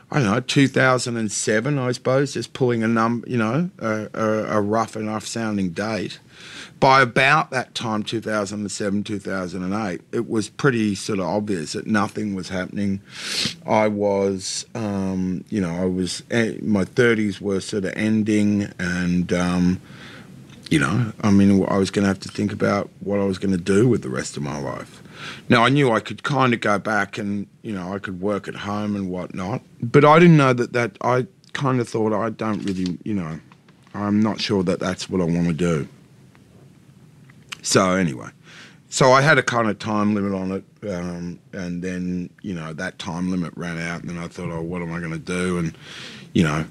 I 0.10 0.22
don't 0.22 0.32
know, 0.32 0.40
2007, 0.40 1.78
I 1.78 1.92
suppose, 1.92 2.34
just 2.34 2.54
pulling 2.54 2.82
a 2.82 2.88
number, 2.88 3.30
you 3.30 3.36
know, 3.36 3.70
a, 3.78 4.08
a, 4.13 4.58
a 4.58 4.62
rough 4.62 4.96
enough 4.96 5.28
sounding 5.28 5.72
date. 5.72 6.20
By 6.80 7.02
about 7.02 7.50
that 7.52 7.73
time, 7.73 8.04
2007, 8.04 9.04
2008, 9.04 10.02
it 10.12 10.30
was 10.30 10.50
pretty 10.50 10.93
sort 10.93 11.19
of 11.19 11.26
obvious 11.26 11.73
that 11.73 11.88
nothing 11.88 12.36
was 12.36 12.50
happening. 12.50 13.02
I 13.65 13.88
was, 13.88 14.65
um, 14.76 15.43
you 15.50 15.60
know, 15.60 15.71
I 15.71 15.86
was, 15.86 16.21
eh, 16.30 16.58
my 16.62 16.86
30s 16.86 17.41
were 17.41 17.62
sort 17.62 17.86
of 17.86 17.93
ending, 17.95 18.71
and, 18.78 19.34
um, 19.34 19.82
you 20.69 20.80
know, 20.80 21.13
I 21.21 21.32
mean, 21.32 21.65
I 21.67 21.78
was 21.78 21.89
going 21.89 22.04
to 22.04 22.10
have 22.10 22.19
to 22.19 22.30
think 22.30 22.54
about 22.54 22.89
what 23.00 23.19
I 23.19 23.23
was 23.23 23.39
going 23.39 23.52
to 23.52 23.58
do 23.58 23.88
with 23.88 24.04
the 24.04 24.10
rest 24.10 24.38
of 24.38 24.43
my 24.43 24.60
life. 24.60 25.02
Now, 25.50 25.63
I 25.63 25.69
knew 25.69 25.91
I 25.91 26.00
could 26.00 26.21
kind 26.21 26.54
of 26.54 26.62
go 26.62 26.78
back 26.78 27.17
and, 27.17 27.47
you 27.63 27.73
know, 27.73 27.93
I 27.93 28.00
could 28.00 28.21
work 28.21 28.47
at 28.47 28.54
home 28.56 28.95
and 28.95 29.10
whatnot, 29.10 29.62
but 29.82 30.06
I 30.06 30.19
didn't 30.19 30.38
know 30.38 30.54
that 30.54 30.73
that, 30.73 30.97
I 31.02 31.26
kind 31.54 31.80
of 31.80 31.89
thought 31.89 32.13
I 32.13 32.30
don't 32.30 32.63
really, 32.63 33.00
you 33.04 33.15
know, 33.15 33.39
I'm 33.93 34.21
not 34.21 34.39
sure 34.39 34.62
that 34.63 34.80
that's 34.80 35.10
what 35.10 35.21
I 35.21 35.23
want 35.23 35.47
to 35.47 35.54
do. 35.54 35.88
So, 37.68 37.96
anyway, 37.96 38.30
so 38.88 39.12
I 39.12 39.20
had 39.20 39.38
a 39.38 39.44
kind 39.44 39.70
of 39.70 39.78
time 39.78 40.16
limit 40.16 40.34
on 40.34 40.52
it, 40.54 40.90
um, 40.90 41.38
and 41.52 41.84
then, 41.84 42.30
you 42.42 42.54
know, 42.54 42.72
that 42.72 42.98
time 42.98 43.30
limit 43.30 43.52
ran 43.58 43.78
out, 43.78 44.00
and 44.00 44.10
then 44.10 44.18
I 44.18 44.30
thought, 44.30 44.50
oh, 44.50 44.62
what 44.62 44.82
am 44.82 44.94
I 44.94 45.00
going 45.00 45.12
to 45.12 45.20
do? 45.20 45.58
And, 45.58 45.78
you 46.34 46.44
know, 46.44 46.66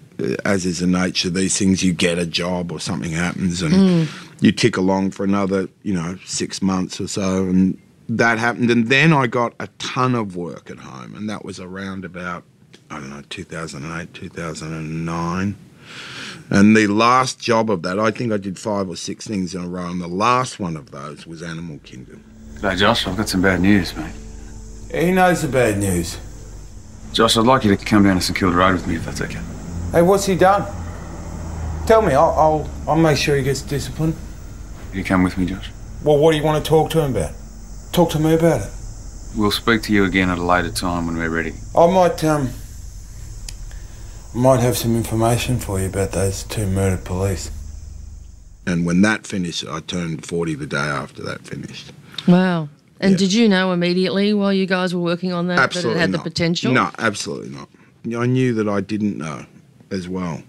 as 0.46 0.64
is 0.64 0.78
the 0.78 0.86
nature 0.86 1.28
of 1.28 1.34
these 1.34 1.58
things, 1.58 1.84
you 1.84 1.92
get 1.92 2.18
a 2.18 2.24
job 2.24 2.72
or 2.72 2.80
something 2.80 3.10
happens, 3.10 3.60
and 3.60 4.08
you 4.40 4.52
tick 4.52 4.78
along 4.78 5.10
for 5.10 5.22
another, 5.22 5.68
you 5.82 5.92
know, 5.92 6.18
six 6.24 6.62
months 6.62 6.98
or 6.98 7.08
so, 7.08 7.44
and 7.44 7.78
that 8.08 8.38
happened. 8.38 8.70
And 8.70 8.88
then 8.88 9.12
I 9.12 9.26
got 9.26 9.52
a 9.60 9.66
ton 9.76 10.14
of 10.14 10.34
work 10.34 10.70
at 10.70 10.78
home, 10.78 11.14
and 11.14 11.28
that 11.28 11.44
was 11.44 11.60
around 11.60 12.06
about, 12.06 12.42
I 12.90 13.00
don't 13.00 13.10
know, 13.10 13.22
2008, 13.28 14.14
2009. 14.14 15.56
And 16.48 16.76
the 16.76 16.86
last 16.86 17.40
job 17.40 17.70
of 17.70 17.82
that, 17.82 17.98
I 17.98 18.10
think 18.10 18.32
I 18.32 18.36
did 18.36 18.58
five 18.58 18.88
or 18.88 18.96
six 18.96 19.26
things 19.26 19.54
in 19.54 19.62
a 19.62 19.68
row, 19.68 19.88
and 19.88 20.00
the 20.00 20.06
last 20.06 20.60
one 20.60 20.76
of 20.76 20.90
those 20.90 21.26
was 21.26 21.42
Animal 21.42 21.78
Kingdom. 21.78 22.22
G'day, 22.60 22.78
Josh. 22.78 23.06
I've 23.06 23.16
got 23.16 23.28
some 23.28 23.42
bad 23.42 23.60
news, 23.60 23.94
mate. 23.96 24.14
He 24.94 25.10
knows 25.10 25.42
the 25.42 25.48
bad 25.48 25.78
news. 25.78 26.18
Josh, 27.12 27.36
I'd 27.36 27.46
like 27.46 27.64
you 27.64 27.76
to 27.76 27.84
come 27.84 28.04
down 28.04 28.16
to 28.16 28.22
St 28.22 28.38
Kilda 28.38 28.56
Road 28.56 28.74
with 28.74 28.86
me, 28.86 28.96
if 28.96 29.04
that's 29.04 29.20
okay. 29.20 29.40
Hey, 29.92 30.02
what's 30.02 30.26
he 30.26 30.36
done? 30.36 30.64
Tell 31.86 32.02
me, 32.02 32.14
I'll, 32.14 32.30
I'll, 32.30 32.70
I'll 32.88 32.96
make 32.96 33.16
sure 33.16 33.36
he 33.36 33.42
gets 33.42 33.62
disciplined. 33.62 34.14
You 34.92 35.02
come 35.02 35.22
with 35.22 35.36
me, 35.38 35.46
Josh. 35.46 35.70
Well, 36.04 36.18
what 36.18 36.32
do 36.32 36.38
you 36.38 36.44
want 36.44 36.64
to 36.64 36.68
talk 36.68 36.90
to 36.90 37.00
him 37.00 37.16
about? 37.16 37.32
Talk 37.92 38.10
to 38.10 38.18
me 38.18 38.34
about 38.34 38.60
it. 38.60 38.70
We'll 39.36 39.50
speak 39.50 39.82
to 39.82 39.92
you 39.92 40.04
again 40.04 40.30
at 40.30 40.38
a 40.38 40.42
later 40.42 40.70
time 40.70 41.06
when 41.06 41.16
we're 41.16 41.30
ready. 41.30 41.54
I 41.76 41.86
might, 41.86 42.22
um, 42.24 42.48
I 42.48 42.65
might 44.34 44.60
have 44.60 44.76
some 44.76 44.96
information 44.96 45.58
for 45.58 45.80
you 45.80 45.86
about 45.86 46.12
those 46.12 46.42
two 46.44 46.66
murdered 46.66 47.04
police. 47.04 47.50
And 48.66 48.84
when 48.84 49.00
that 49.02 49.26
finished, 49.26 49.64
I 49.68 49.80
turned 49.80 50.26
40 50.26 50.54
the 50.56 50.66
day 50.66 50.76
after 50.76 51.22
that 51.22 51.46
finished. 51.46 51.92
Wow. 52.26 52.68
And 53.00 53.12
Yeah. 53.12 53.16
did 53.18 53.32
you 53.32 53.48
know 53.48 53.72
immediately 53.72 54.32
while 54.34 54.52
you 54.52 54.66
guys 54.66 54.94
were 54.94 55.00
working 55.00 55.32
on 55.32 55.46
that 55.48 55.58
Absolutely 55.58 55.94
that 55.94 55.98
it 55.98 56.00
had 56.00 56.10
not. 56.10 56.24
the 56.24 56.30
potential? 56.30 56.72
No, 56.72 56.90
absolutely 56.98 57.50
not. 57.50 57.68
I 58.20 58.26
knew 58.26 58.54
that 58.54 58.68
I 58.68 58.80
didn't 58.80 59.16
know 59.18 59.46
as 59.90 60.08
well. 60.08 60.42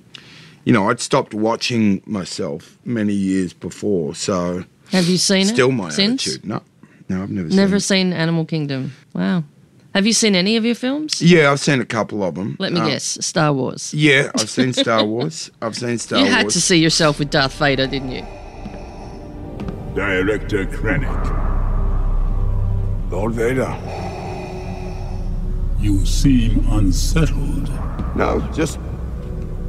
You 0.66 0.74
know, 0.74 0.90
I'd 0.90 1.00
stopped 1.00 1.34
watching 1.34 2.02
myself 2.06 2.78
many 2.86 3.14
years 3.14 3.54
before, 3.54 4.16
so 4.16 4.66
Have 4.92 5.08
you 5.08 5.18
seen 5.18 5.46
still 5.46 5.54
it 5.54 5.56
Still 5.56 5.72
my 5.72 5.90
since? 5.90 6.28
attitude. 6.28 6.46
No, 6.46 6.62
no, 7.10 7.24
I've 7.24 7.30
never, 7.30 7.50
seen 7.50 7.58
Never 7.58 7.80
seen. 7.80 8.08
seen 8.08 8.14
Animal 8.14 8.46
Kingdom. 8.46 8.94
Wow. 9.14 9.44
Have 9.98 10.06
you 10.06 10.14
seen 10.14 10.36
any 10.36 10.58
of 10.58 10.64
your 10.64 10.76
films? 10.76 11.24
Yeah, 11.24 11.52
I've 11.52 11.60
seen 11.60 11.82
a 11.82 11.86
couple 11.86 12.24
of 12.24 12.36
them. 12.36 12.56
Let 12.60 12.72
me 12.72 12.82
um, 12.82 12.88
guess. 12.88 13.18
Star 13.26 13.52
Wars. 13.52 13.96
Yeah, 13.96 14.30
I've 14.36 14.48
seen 14.48 14.72
Star 14.72 15.04
Wars. 15.04 15.50
I've 15.60 15.76
seen 15.76 15.98
Star 15.98 16.20
Wars. 16.20 16.30
you 16.30 16.36
Wars. 16.36 16.44
had 16.44 16.52
to 16.52 16.62
see 16.62 16.78
yourself 16.78 17.18
with 17.18 17.32
Darth 17.32 17.58
Vader, 17.58 17.88
didn't 17.88 18.12
you? 18.12 18.22
Director 19.96 20.68
Krennic, 20.68 21.10
Lord 23.10 23.34
Vader. 23.34 23.76
you 25.80 26.06
seem 26.06 26.64
unsettled. 26.70 27.68
No, 28.16 28.48
just 28.54 28.78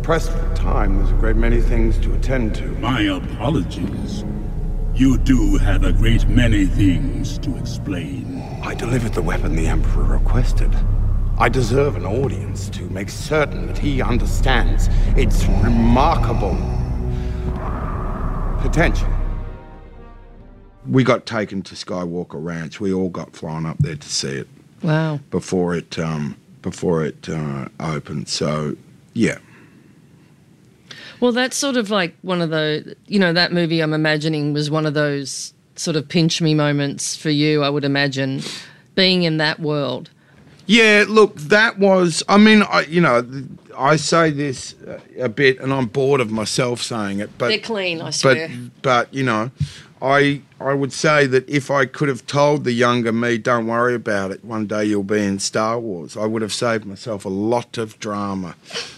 pressed 0.02 0.30
for 0.30 0.54
time. 0.54 0.98
There's 0.98 1.10
a 1.10 1.14
great 1.14 1.36
many 1.36 1.62
things 1.62 1.96
to 2.00 2.12
attend 2.14 2.54
to. 2.56 2.66
My 2.80 3.00
apologies. 3.00 4.24
You 4.94 5.16
do 5.16 5.56
have 5.56 5.84
a 5.84 5.92
great 5.94 6.28
many 6.28 6.66
things 6.66 7.38
to 7.38 7.56
explain. 7.56 8.37
I 8.62 8.74
delivered 8.74 9.14
the 9.14 9.22
weapon 9.22 9.56
the 9.56 9.66
Emperor 9.66 10.04
requested. 10.04 10.74
I 11.38 11.48
deserve 11.48 11.96
an 11.96 12.04
audience 12.04 12.68
to 12.70 12.82
make 12.90 13.08
certain 13.08 13.66
that 13.68 13.78
he 13.78 14.02
understands 14.02 14.88
its 15.16 15.44
remarkable 15.62 16.56
potential. 18.60 19.08
We 20.88 21.04
got 21.04 21.26
taken 21.26 21.62
to 21.62 21.74
Skywalker 21.74 22.42
Ranch. 22.42 22.80
We 22.80 22.92
all 22.92 23.08
got 23.10 23.34
flown 23.36 23.66
up 23.66 23.78
there 23.78 23.96
to 23.96 24.08
see 24.08 24.30
it 24.30 24.48
Wow. 24.82 25.20
before 25.30 25.74
it 25.74 25.98
um, 25.98 26.36
before 26.62 27.04
it 27.04 27.28
uh, 27.28 27.68
opened. 27.80 28.28
So, 28.28 28.76
yeah. 29.12 29.38
Well, 31.20 31.32
that's 31.32 31.56
sort 31.56 31.76
of 31.76 31.90
like 31.90 32.16
one 32.22 32.40
of 32.40 32.50
the, 32.50 32.96
you 33.06 33.18
know, 33.18 33.32
that 33.32 33.52
movie 33.52 33.80
I'm 33.80 33.92
imagining 33.92 34.52
was 34.52 34.70
one 34.70 34.86
of 34.86 34.94
those 34.94 35.52
sort 35.78 35.96
of 35.96 36.08
pinch 36.08 36.40
me 36.42 36.54
moments 36.54 37.16
for 37.16 37.30
you, 37.30 37.62
I 37.62 37.70
would 37.70 37.84
imagine, 37.84 38.42
being 38.94 39.22
in 39.22 39.36
that 39.38 39.60
world. 39.60 40.10
Yeah, 40.66 41.04
look, 41.08 41.36
that 41.36 41.78
was. 41.78 42.22
I 42.28 42.36
mean, 42.36 42.62
I, 42.62 42.82
you 42.82 43.00
know, 43.00 43.26
I 43.76 43.96
say 43.96 44.30
this 44.30 44.74
uh, 44.86 45.00
a 45.18 45.28
bit, 45.28 45.58
and 45.60 45.72
I'm 45.72 45.86
bored 45.86 46.20
of 46.20 46.30
myself 46.30 46.82
saying 46.82 47.20
it, 47.20 47.30
but 47.38 47.48
They're 47.48 47.58
clean, 47.58 48.00
I 48.02 48.06
but 48.06 48.14
swear. 48.14 48.50
but 48.82 49.14
you 49.14 49.22
know, 49.22 49.50
I 50.02 50.42
I 50.60 50.74
would 50.74 50.92
say 50.92 51.26
that 51.26 51.48
if 51.48 51.70
I 51.70 51.86
could 51.86 52.08
have 52.08 52.26
told 52.26 52.64
the 52.64 52.72
younger 52.72 53.12
me, 53.12 53.38
don't 53.38 53.66
worry 53.66 53.94
about 53.94 54.30
it, 54.30 54.44
one 54.44 54.66
day 54.66 54.84
you'll 54.84 55.04
be 55.04 55.24
in 55.24 55.38
Star 55.38 55.78
Wars, 55.80 56.16
I 56.18 56.26
would 56.26 56.42
have 56.42 56.52
saved 56.52 56.84
myself 56.84 57.24
a 57.24 57.30
lot 57.30 57.78
of 57.78 57.98
drama 57.98 58.54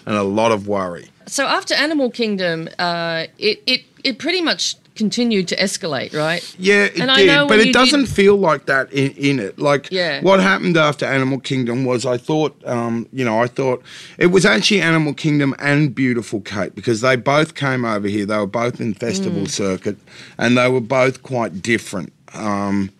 and 0.07 0.16
a 0.16 0.25
lot 0.25 0.51
of 0.51 0.66
worry. 0.66 1.11
So 1.27 1.47
after 1.47 1.75
Animal 1.75 2.11
Kingdom, 2.11 2.69
uh, 2.81 3.27
it, 3.38 3.62
it, 3.66 3.83
it 4.03 4.19
pretty 4.19 4.43
much 4.43 4.75
continued 4.96 5.48
to 5.48 5.57
escalate, 5.57 6.14
right? 6.14 6.42
Yeah, 6.59 6.85
it 6.85 7.00
And 7.00 7.11
I 7.11 7.16
did, 7.16 7.26
know 7.29 7.46
but 7.46 7.59
it 7.61 7.72
doesn't 7.72 8.00
did- 8.07 8.09
feel 8.09 8.37
like 8.37 8.66
that 8.66 8.92
in, 8.92 9.12
in 9.12 9.38
it. 9.40 9.59
Like 9.59 9.88
Yeah. 9.90 10.20
what 10.22 10.40
happened 10.40 10.76
after 10.76 11.07
Animal 11.07 11.40
Kingdom 11.40 11.85
was 11.85 12.05
I 12.05 12.16
thought, 12.16 12.55
um, 12.66 13.07
you 13.12 13.24
know, 13.24 13.40
I 13.42 13.46
thought 13.46 13.83
it 14.18 14.26
was 14.26 14.44
actually 14.44 14.81
Animal 14.83 15.14
Kingdom 15.14 15.55
and 15.59 15.94
Beautiful 15.94 16.40
Kate 16.40 16.74
because 16.74 17.00
they 17.00 17.16
both 17.16 17.55
came 17.55 17.85
over 17.85 18.09
here. 18.09 18.26
They 18.26 18.37
were 18.38 18.46
both 18.46 18.81
in 18.81 18.94
festival 18.94 19.42
Mm. 19.42 19.48
circuit, 19.48 19.96
and 20.38 20.59
they 20.59 20.68
were 20.68 20.81
both 20.81 21.22
quite 21.22 21.62
different. 21.62 22.12
Um, 22.35 22.90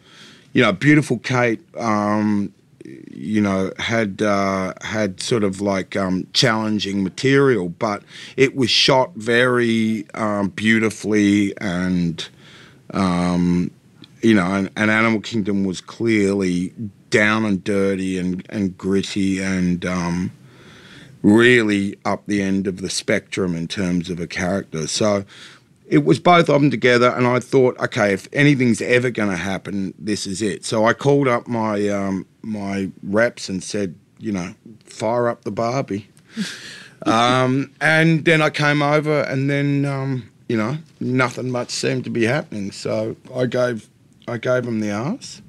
you 0.53 0.63
know, 0.63 0.73
Beautiful 0.73 1.19
Kate. 1.19 1.61
Um, 1.79 2.53
you 3.11 3.41
know, 3.41 3.73
had 3.79 4.23
uh, 4.23 4.75
had 4.83 5.21
sort 5.21 5.45
of 5.45 5.61
like 5.61 5.97
um, 5.97 6.27
challenging 6.33 7.03
material, 7.03 7.69
but 7.69 8.03
it 8.37 8.55
was 8.57 8.71
shot 8.71 9.15
very 9.15 10.07
um, 10.15 10.49
beautifully 10.49 11.57
and 11.59 12.29
um, 12.93 13.71
you 14.23 14.35
know, 14.35 14.47
and, 14.47 14.71
and 14.77 14.91
Animal 14.91 15.21
Kingdom 15.21 15.65
was 15.65 15.81
clearly 15.81 16.73
down 17.11 17.45
and 17.45 17.63
dirty 17.65 18.19
and, 18.19 18.47
and 18.51 18.77
gritty 18.77 19.43
and 19.43 19.85
um, 19.85 20.31
really 21.23 21.97
up 22.05 22.23
the 22.27 22.43
end 22.43 22.67
of 22.67 22.81
the 22.81 22.91
spectrum 22.91 23.55
in 23.55 23.67
terms 23.67 24.11
of 24.11 24.21
a 24.21 24.27
character. 24.27 24.87
So 24.87 25.25
it 25.87 26.05
was 26.05 26.21
both 26.21 26.49
of 26.49 26.61
them 26.61 26.71
together, 26.71 27.09
and 27.09 27.27
I 27.27 27.41
thought, 27.41 27.79
okay, 27.81 28.13
if 28.13 28.29
anything's 28.33 28.81
ever 28.81 29.11
going 29.11 29.31
to 29.31 29.37
happen, 29.37 29.93
this 29.99 30.27
is 30.27 30.41
it. 30.41 30.65
So 30.65 30.85
I 30.85 30.93
called 30.93 31.27
up 31.27 31.49
my 31.49 31.89
um, 31.89 32.27
my 32.43 32.91
reps 33.03 33.49
and 33.49 33.63
said, 33.63 33.95
you 34.19 34.33
know, 34.33 34.55
fire 34.85 35.29
up 35.29 35.45
the 35.45 35.51
Barbie. 35.51 36.09
um, 37.07 37.71
and 37.81 38.25
then 38.25 38.43
I 38.43 38.51
came 38.51 38.83
over, 38.83 39.23
and 39.23 39.49
then 39.51 39.85
um, 39.85 40.31
you 40.49 40.57
know, 40.57 40.79
nothing 41.01 41.51
much 41.51 41.71
seemed 41.71 42.05
to 42.05 42.11
be 42.11 42.25
happening. 42.25 42.71
So 42.73 43.17
I 43.35 43.47
gave 43.47 43.89
I 44.29 44.39
gave 44.39 44.65
him 44.65 44.81
the 44.81 44.91
arse, 44.93 45.43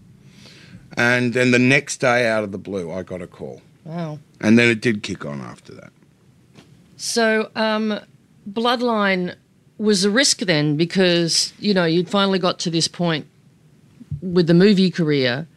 and 0.97 1.33
then 1.33 1.51
the 1.51 1.59
next 1.59 1.97
day, 1.97 2.27
out 2.27 2.43
of 2.43 2.51
the 2.51 2.57
blue, 2.57 2.91
I 2.91 3.03
got 3.03 3.21
a 3.21 3.27
call, 3.27 3.61
Wow. 3.83 4.19
and 4.39 4.57
then 4.57 4.69
it 4.69 4.81
did 4.81 5.03
kick 5.03 5.25
on 5.25 5.41
after 5.41 5.73
that. 5.75 5.91
So, 6.97 7.49
um, 7.55 7.99
Bloodline 8.49 9.35
was 9.79 10.03
a 10.05 10.11
risk 10.11 10.39
then 10.39 10.77
because, 10.77 11.53
you 11.59 11.73
know, 11.73 11.85
you'd 11.85 12.09
finally 12.09 12.37
got 12.37 12.59
to 12.59 12.69
this 12.69 12.87
point 12.87 13.25
with 14.21 14.45
the 14.45 14.53
movie 14.53 14.91
career 14.91 15.47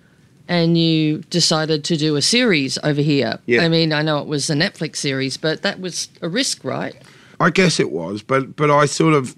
and 0.49 0.77
you 0.77 1.19
decided 1.31 1.85
to 1.85 1.97
do 1.97 2.17
a 2.17 2.23
series 2.23 2.79
over 2.85 3.01
here. 3.01 3.39
Yeah. 3.47 3.63
I 3.63 3.69
mean, 3.69 3.93
I 3.93 4.03
know 4.03 4.19
it 4.19 4.27
was 4.27 4.51
a 4.51 4.55
Netflix 4.55 4.97
series, 4.97 5.37
but 5.37 5.63
that 5.63 5.81
was 5.81 6.09
a 6.21 6.29
risk, 6.29 6.65
right? 6.65 6.95
I 7.41 7.51
guess 7.51 7.81
it 7.81 7.91
was, 7.91 8.23
but 8.23 8.57
but 8.57 8.71
I 8.71 8.87
sort 8.87 9.15
of, 9.15 9.37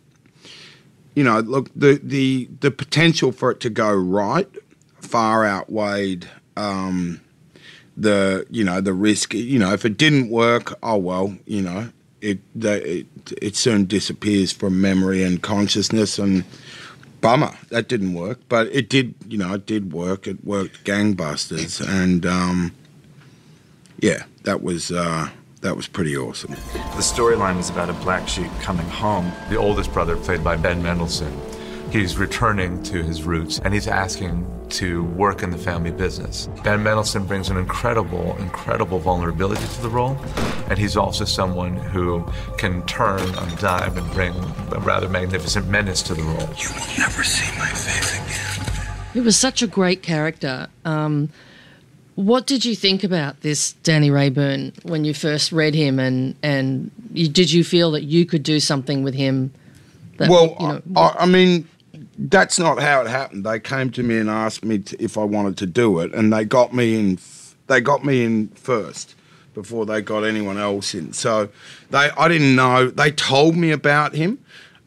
you 1.14 1.24
know, 1.24 1.40
look 1.40 1.70
the 1.74 2.00
the 2.02 2.48
the 2.60 2.70
potential 2.70 3.32
for 3.32 3.50
it 3.50 3.60
to 3.60 3.70
go 3.70 3.92
right 3.92 4.48
far 5.00 5.46
outweighed 5.46 6.28
um, 6.56 7.20
the 7.96 8.46
you 8.50 8.64
know 8.64 8.80
the 8.80 8.92
risk. 8.92 9.34
You 9.34 9.58
know, 9.58 9.72
if 9.72 9.84
it 9.84 9.96
didn't 9.96 10.30
work, 10.30 10.76
oh 10.82 10.98
well, 10.98 11.36
you 11.46 11.62
know, 11.62 11.90
it 12.20 12.38
the, 12.54 12.98
it 12.98 13.06
it 13.40 13.56
soon 13.56 13.86
disappears 13.86 14.52
from 14.52 14.80
memory 14.80 15.22
and 15.22 15.42
consciousness 15.42 16.18
and. 16.18 16.44
Bummer 17.20 17.54
that 17.70 17.88
didn't 17.88 18.14
work, 18.14 18.40
but 18.48 18.68
it 18.68 18.88
did. 18.88 19.14
You 19.28 19.38
know, 19.38 19.54
it 19.54 19.66
did 19.66 19.92
work. 19.92 20.26
It 20.26 20.44
worked 20.44 20.84
gangbusters, 20.84 21.80
and 21.86 22.24
um, 22.24 22.72
yeah, 24.00 24.24
that 24.44 24.62
was 24.62 24.90
uh, 24.92 25.30
that 25.62 25.76
was 25.76 25.88
pretty 25.88 26.16
awesome. 26.16 26.52
The 26.52 27.02
storyline 27.02 27.58
is 27.58 27.70
about 27.70 27.90
a 27.90 27.94
black 27.94 28.28
sheep 28.28 28.50
coming 28.60 28.86
home. 28.86 29.32
The 29.50 29.56
oldest 29.56 29.92
brother, 29.92 30.16
played 30.16 30.44
by 30.44 30.56
Ben 30.56 30.82
Mendelsohn, 30.82 31.32
he's 31.96 32.18
returning 32.18 32.82
to 32.82 33.02
his 33.02 33.22
roots 33.22 33.58
and 33.60 33.72
he's 33.72 33.88
asking 33.88 34.46
to 34.68 35.04
work 35.04 35.42
in 35.42 35.50
the 35.50 35.58
family 35.58 35.90
business. 35.90 36.48
Ben 36.62 36.82
Mendelsohn 36.82 37.26
brings 37.26 37.48
an 37.48 37.56
incredible, 37.56 38.36
incredible 38.38 38.98
vulnerability 38.98 39.66
to 39.66 39.82
the 39.82 39.88
role, 39.88 40.16
and 40.68 40.78
he's 40.78 40.96
also 40.96 41.24
someone 41.24 41.76
who 41.76 42.24
can 42.58 42.84
turn 42.86 43.20
on 43.36 43.48
a 43.48 43.56
dime 43.56 43.96
and 43.96 44.10
bring 44.12 44.34
a 44.72 44.80
rather 44.80 45.08
magnificent 45.08 45.68
menace 45.68 46.02
to 46.02 46.14
the 46.14 46.22
role. 46.22 46.48
You 46.58 46.68
will 46.74 46.98
never 46.98 47.22
see 47.22 47.56
my 47.58 47.68
face 47.68 48.14
again. 48.14 48.86
It 49.14 49.24
was 49.24 49.36
such 49.36 49.62
a 49.62 49.66
great 49.66 50.02
character. 50.02 50.66
Um, 50.84 51.30
what 52.16 52.46
did 52.46 52.64
you 52.64 52.74
think 52.74 53.04
about 53.04 53.40
this 53.40 53.72
Danny 53.84 54.10
Rayburn 54.10 54.72
when 54.82 55.04
you 55.04 55.14
first 55.14 55.52
read 55.52 55.74
him, 55.74 55.98
and 55.98 56.34
and 56.42 56.90
you, 57.12 57.28
did 57.28 57.52
you 57.52 57.62
feel 57.62 57.92
that 57.92 58.04
you 58.04 58.26
could 58.26 58.42
do 58.42 58.58
something 58.58 59.02
with 59.02 59.14
him? 59.14 59.52
That, 60.16 60.30
well, 60.30 60.56
you 60.58 60.66
know, 60.66 60.82
I, 60.96 61.14
I 61.20 61.26
mean, 61.26 61.68
that's 62.18 62.58
not 62.58 62.80
how 62.80 63.00
it 63.02 63.06
happened. 63.06 63.44
They 63.44 63.60
came 63.60 63.90
to 63.90 64.02
me 64.02 64.18
and 64.18 64.30
asked 64.30 64.64
me 64.64 64.78
to, 64.78 65.02
if 65.02 65.18
I 65.18 65.24
wanted 65.24 65.56
to 65.58 65.66
do 65.66 66.00
it, 66.00 66.14
and 66.14 66.32
they 66.32 66.44
got 66.44 66.74
me 66.74 66.98
in. 66.98 67.18
They 67.66 67.80
got 67.80 68.04
me 68.04 68.24
in 68.24 68.48
first 68.48 69.16
before 69.54 69.86
they 69.86 70.00
got 70.00 70.22
anyone 70.22 70.56
else 70.56 70.94
in. 70.94 71.12
So 71.12 71.48
they, 71.90 72.10
I 72.16 72.28
didn't 72.28 72.54
know. 72.54 72.88
They 72.90 73.10
told 73.10 73.56
me 73.56 73.72
about 73.72 74.14
him, 74.14 74.38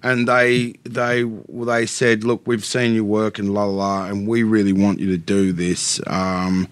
and 0.02 0.28
they 0.28 0.76
they 0.84 1.24
they 1.24 1.86
said, 1.86 2.24
"Look, 2.24 2.42
we've 2.46 2.66
seen 2.66 2.94
your 2.94 3.04
work 3.04 3.38
and 3.38 3.54
la 3.54 3.66
la 3.66 4.06
and 4.06 4.28
we 4.28 4.44
really 4.44 4.74
want 4.74 5.00
you 5.00 5.08
to 5.12 5.18
do 5.18 5.52
this." 5.52 6.00
Um, 6.08 6.68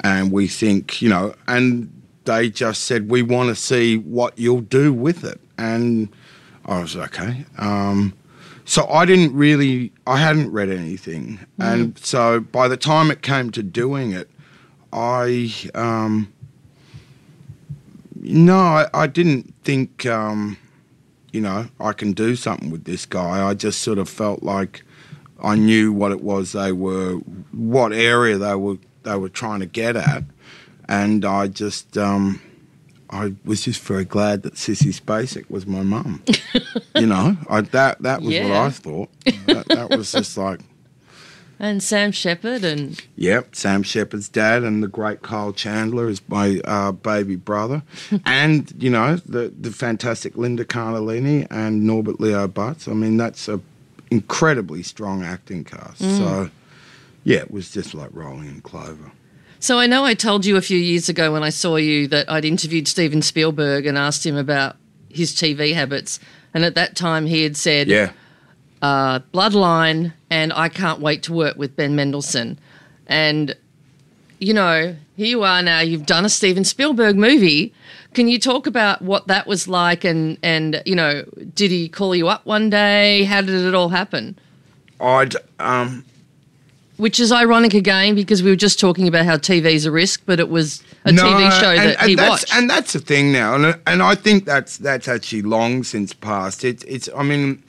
and 0.00 0.30
we 0.30 0.46
think, 0.46 1.00
you 1.00 1.08
know, 1.08 1.34
and 1.48 1.90
they 2.24 2.50
just 2.50 2.84
said, 2.84 3.10
"We 3.10 3.22
want 3.22 3.48
to 3.48 3.56
see 3.56 3.96
what 3.96 4.38
you'll 4.38 4.60
do 4.60 4.92
with 4.92 5.24
it," 5.24 5.40
and 5.56 6.08
I 6.66 6.80
was 6.80 6.96
okay. 6.96 7.46
Um, 7.58 8.12
so 8.66 8.86
I 8.88 9.06
didn't 9.06 9.34
really, 9.34 9.92
I 10.06 10.18
hadn't 10.18 10.50
read 10.50 10.68
anything, 10.68 11.38
and 11.58 11.96
so 11.98 12.40
by 12.40 12.66
the 12.68 12.76
time 12.76 13.10
it 13.10 13.22
came 13.22 13.50
to 13.52 13.62
doing 13.62 14.10
it, 14.10 14.28
I, 14.92 15.52
um, 15.74 16.32
no, 18.16 18.58
I, 18.58 18.86
I 18.92 19.06
didn't 19.06 19.54
think, 19.62 20.04
um, 20.04 20.58
you 21.32 21.40
know, 21.40 21.68
I 21.78 21.92
can 21.92 22.12
do 22.12 22.34
something 22.34 22.70
with 22.70 22.84
this 22.84 23.06
guy. 23.06 23.46
I 23.46 23.54
just 23.54 23.82
sort 23.82 23.98
of 23.98 24.08
felt 24.08 24.42
like 24.42 24.82
I 25.40 25.54
knew 25.54 25.92
what 25.92 26.10
it 26.10 26.22
was 26.22 26.52
they 26.52 26.72
were, 26.72 27.14
what 27.52 27.92
area 27.92 28.36
they 28.36 28.56
were, 28.56 28.78
they 29.04 29.16
were 29.16 29.28
trying 29.28 29.60
to 29.60 29.66
get 29.66 29.94
at, 29.96 30.24
and 30.88 31.24
I 31.24 31.46
just. 31.46 31.96
Um, 31.96 32.42
I 33.16 33.34
was 33.44 33.62
just 33.62 33.80
very 33.82 34.04
glad 34.04 34.42
that 34.42 34.54
Sissy 34.54 34.98
Spacek 34.98 35.50
was 35.50 35.66
my 35.66 35.82
mum. 35.82 36.22
you 36.94 37.06
know, 37.06 37.36
I, 37.48 37.62
that 37.62 38.02
that 38.02 38.22
was 38.22 38.34
what 38.34 38.52
I 38.52 38.70
thought. 38.70 39.08
That, 39.46 39.66
that 39.68 39.90
was 39.90 40.12
just 40.12 40.36
like, 40.36 40.60
and 41.58 41.82
Sam 41.82 42.12
Shepard, 42.12 42.64
and 42.64 43.00
yep, 43.16 43.56
Sam 43.56 43.82
Shepard's 43.82 44.28
dad 44.28 44.62
and 44.62 44.82
the 44.82 44.88
great 44.88 45.22
Kyle 45.22 45.52
Chandler 45.52 46.08
is 46.08 46.20
my 46.28 46.60
uh, 46.64 46.92
baby 46.92 47.36
brother, 47.36 47.82
and 48.26 48.72
you 48.78 48.90
know 48.90 49.16
the 49.16 49.52
the 49.58 49.70
fantastic 49.70 50.36
Linda 50.36 50.64
Cardellini 50.64 51.46
and 51.50 51.86
Norbert 51.86 52.20
Leo 52.20 52.46
Butz. 52.46 52.88
I 52.88 52.92
mean, 52.92 53.16
that's 53.16 53.48
a 53.48 53.60
incredibly 54.10 54.82
strong 54.82 55.24
acting 55.24 55.64
cast. 55.64 56.02
Mm. 56.02 56.18
So, 56.18 56.50
yeah, 57.24 57.38
it 57.38 57.50
was 57.50 57.70
just 57.70 57.94
like 57.94 58.10
rolling 58.12 58.48
in 58.48 58.60
clover. 58.60 59.10
So 59.60 59.78
I 59.78 59.86
know 59.86 60.04
I 60.04 60.14
told 60.14 60.44
you 60.44 60.56
a 60.56 60.60
few 60.62 60.78
years 60.78 61.08
ago 61.08 61.32
when 61.32 61.42
I 61.42 61.50
saw 61.50 61.76
you 61.76 62.06
that 62.08 62.30
I'd 62.30 62.44
interviewed 62.44 62.86
Steven 62.88 63.22
Spielberg 63.22 63.86
and 63.86 63.96
asked 63.98 64.24
him 64.24 64.36
about 64.36 64.76
his 65.08 65.32
TV 65.34 65.74
habits, 65.74 66.20
and 66.54 66.64
at 66.64 66.74
that 66.74 66.96
time 66.96 67.26
he 67.26 67.42
had 67.42 67.56
said, 67.56 67.88
Yeah. 67.88 68.10
uh, 68.82 69.20
Bloodline, 69.32 70.12
and 70.30 70.52
I 70.52 70.68
can't 70.68 71.00
wait 71.00 71.22
to 71.24 71.32
work 71.32 71.56
with 71.56 71.74
Ben 71.76 71.96
Mendelsohn. 71.96 72.58
And, 73.06 73.54
you 74.38 74.52
know, 74.52 74.96
here 75.16 75.26
you 75.26 75.42
are 75.44 75.62
now, 75.62 75.80
you've 75.80 76.06
done 76.06 76.24
a 76.24 76.28
Steven 76.28 76.64
Spielberg 76.64 77.16
movie. 77.16 77.72
Can 78.14 78.28
you 78.28 78.38
talk 78.38 78.66
about 78.66 79.00
what 79.02 79.26
that 79.28 79.46
was 79.46 79.68
like? 79.68 80.04
And, 80.04 80.38
and 80.42 80.82
you 80.84 80.94
know, 80.94 81.24
did 81.54 81.70
he 81.70 81.88
call 81.88 82.14
you 82.14 82.28
up 82.28 82.44
one 82.46 82.68
day? 82.70 83.24
How 83.24 83.40
did 83.40 83.50
it 83.64 83.74
all 83.74 83.90
happen? 83.90 84.38
I'd 85.00 85.34
um, 85.58 86.04
Which 86.96 87.20
is 87.20 87.30
ironic 87.30 87.74
again 87.74 88.14
because 88.14 88.42
we 88.42 88.48
were 88.50 88.56
just 88.56 88.80
talking 88.80 89.06
about 89.06 89.26
how 89.26 89.36
TV's 89.36 89.84
a 89.84 89.90
risk, 89.90 90.22
but 90.24 90.40
it 90.40 90.48
was 90.48 90.82
a 91.04 91.10
TV 91.10 91.60
show 91.60 91.70
and, 91.70 91.78
that 91.90 92.00
and 92.00 92.08
he 92.08 92.14
that's, 92.14 92.30
watched. 92.30 92.54
and 92.54 92.70
that's 92.70 92.92
the 92.94 93.00
thing 93.00 93.32
now, 93.32 93.54
and 93.54 93.78
and 93.86 94.02
I 94.02 94.14
think 94.14 94.46
that's 94.46 94.78
that's 94.78 95.06
actually 95.06 95.42
long 95.42 95.84
since 95.84 96.14
passed. 96.14 96.64
It's 96.64 96.84
it's 96.84 97.08
I 97.14 97.22
mean, 97.22 97.62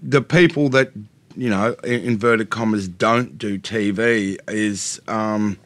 the 0.00 0.22
people 0.22 0.68
that 0.68 0.92
you 1.36 1.50
know 1.50 1.74
inverted 1.82 2.50
commas 2.50 2.86
don't 2.86 3.38
do 3.38 3.58
TV 3.58 4.38
is 4.48 5.00
um, 5.08 5.58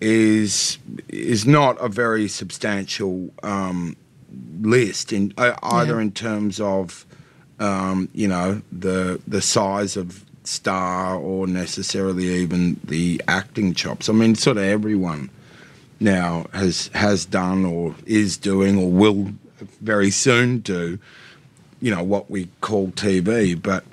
is 0.00 0.78
is 1.08 1.46
not 1.46 1.76
a 1.80 1.88
very 1.88 2.28
substantial 2.28 3.30
um, 3.42 3.94
list 4.62 5.12
in 5.12 5.34
uh, 5.36 5.54
either 5.62 5.96
Yeah. 5.96 6.02
in 6.02 6.12
terms 6.12 6.60
of 6.60 7.04
um, 7.60 8.08
you 8.14 8.26
know 8.28 8.62
the 8.72 9.20
the 9.28 9.42
size 9.42 9.96
of 9.98 10.24
star 10.44 11.16
or 11.16 11.46
necessarily 11.46 12.28
even 12.28 12.80
the 12.84 13.22
acting 13.28 13.74
chops. 13.74 14.08
I 14.08 14.12
mean, 14.12 14.34
sort 14.34 14.56
of 14.56 14.64
everyone 14.64 15.30
now 16.00 16.46
has 16.52 16.88
has 16.94 17.24
done 17.24 17.64
or 17.64 17.94
is 18.06 18.36
doing 18.36 18.78
or 18.78 18.90
will 18.90 19.32
very 19.80 20.10
soon 20.10 20.58
do, 20.58 20.98
you 21.80 21.94
know, 21.94 22.02
what 22.02 22.30
we 22.30 22.48
call 22.60 22.88
TV. 22.88 23.60
But 23.60 23.84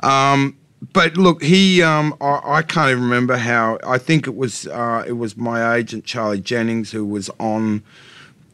Um, 0.00 0.56
but 0.92 1.16
look, 1.16 1.42
he, 1.42 1.82
um, 1.82 2.14
I, 2.20 2.40
I 2.44 2.62
can't 2.62 2.90
even 2.90 3.02
remember 3.02 3.36
how. 3.36 3.78
I 3.84 3.98
think 3.98 4.26
it 4.26 4.36
was 4.36 4.66
uh, 4.68 5.04
it 5.06 5.14
was 5.14 5.36
my 5.36 5.74
agent 5.74 6.04
Charlie 6.04 6.40
Jennings 6.40 6.92
who 6.92 7.04
was 7.04 7.30
on, 7.40 7.82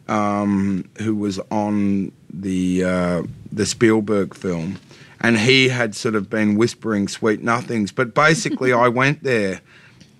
um, 0.08 0.88
who 1.00 1.14
was 1.14 1.38
on 1.50 2.12
the 2.32 2.84
uh, 2.84 3.22
the 3.52 3.66
Spielberg 3.66 4.34
film, 4.34 4.78
and 5.24 5.38
he 5.38 5.70
had 5.70 5.94
sort 5.94 6.14
of 6.14 6.28
been 6.28 6.54
whispering 6.54 7.08
sweet 7.08 7.42
nothings. 7.42 7.90
But 7.90 8.14
basically, 8.14 8.72
I 8.84 8.88
went 8.88 9.22
there, 9.22 9.62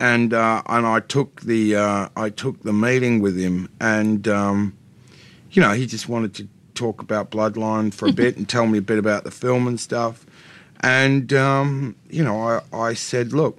and 0.01 0.33
uh, 0.33 0.63
and 0.65 0.87
I 0.87 1.01
took 1.01 1.43
the 1.43 1.77
uh, 1.77 2.09
I 2.17 2.31
took 2.31 2.63
the 2.63 2.73
meeting 2.73 3.21
with 3.21 3.37
him, 3.39 3.69
and 3.79 4.27
um, 4.27 4.75
you 5.51 5.61
know 5.61 5.73
he 5.73 5.87
just 5.87 6.09
wanted 6.09 6.33
to 6.37 6.49
talk 6.73 7.03
about 7.03 7.31
Bloodline 7.31 7.93
for 7.93 8.09
a 8.09 8.13
bit 8.23 8.39
and 8.39 8.49
tell 8.49 8.67
me 8.67 8.79
a 8.79 8.83
bit 8.83 8.99
about 8.99 9.25
the 9.25 9.31
film 9.31 9.69
and 9.69 9.79
stuff. 9.79 10.25
And 10.81 11.35
um, 11.35 11.97
you 12.09 12.25
know, 12.25 12.41
I, 12.41 12.63
I 12.73 12.95
said, 12.95 13.35
look, 13.35 13.59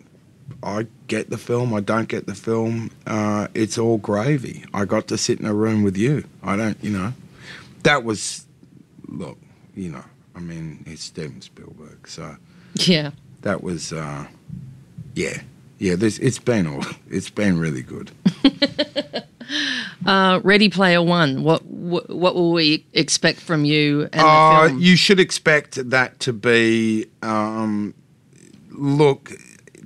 I 0.63 0.88
get 1.05 1.29
the 1.29 1.38
film, 1.38 1.75
I 1.75 1.79
don't 1.79 2.10
get 2.10 2.25
the 2.25 2.34
film. 2.34 2.89
Uh, 3.05 3.49
it's 3.53 3.77
all 3.77 3.99
gravy. 3.99 4.65
I 4.73 4.86
got 4.86 5.08
to 5.10 5.17
sit 5.17 5.39
in 5.39 5.45
a 5.45 5.53
room 5.53 5.84
with 5.84 5.95
you. 5.95 6.23
I 6.41 6.55
don't, 6.55 6.84
you 6.84 6.89
know, 6.89 7.13
that 7.84 8.03
was, 8.03 8.47
look, 9.08 9.38
you 9.75 9.91
know, 9.91 10.03
I 10.36 10.39
mean, 10.39 10.84
it's 10.86 11.04
Steven 11.04 11.41
Spielberg, 11.41 12.08
so 12.08 12.36
Yeah. 12.76 13.12
that 13.41 13.63
was, 13.63 13.93
uh, 13.93 14.28
yeah, 15.13 15.41
yeah. 15.80 15.95
This 15.95 16.17
it's 16.19 16.39
been 16.39 16.67
all, 16.67 16.84
it's 17.10 17.30
been 17.30 17.58
really 17.60 17.82
good. 17.84 18.12
Uh, 20.06 20.39
Ready 20.43 20.69
Player 20.69 21.02
One. 21.02 21.43
What, 21.43 21.65
what 21.65 22.10
what 22.10 22.36
will 22.36 22.52
we 22.52 22.86
expect 22.93 23.39
from 23.39 23.65
you 23.65 24.04
and 24.13 24.21
Uh, 24.21 24.63
the 24.63 24.69
film? 24.69 24.82
you 24.82 24.95
should 24.95 25.19
expect 25.19 25.89
that 25.89 26.19
to 26.21 26.34
be. 26.34 27.08
Um, 27.24 27.93
look, 28.71 29.32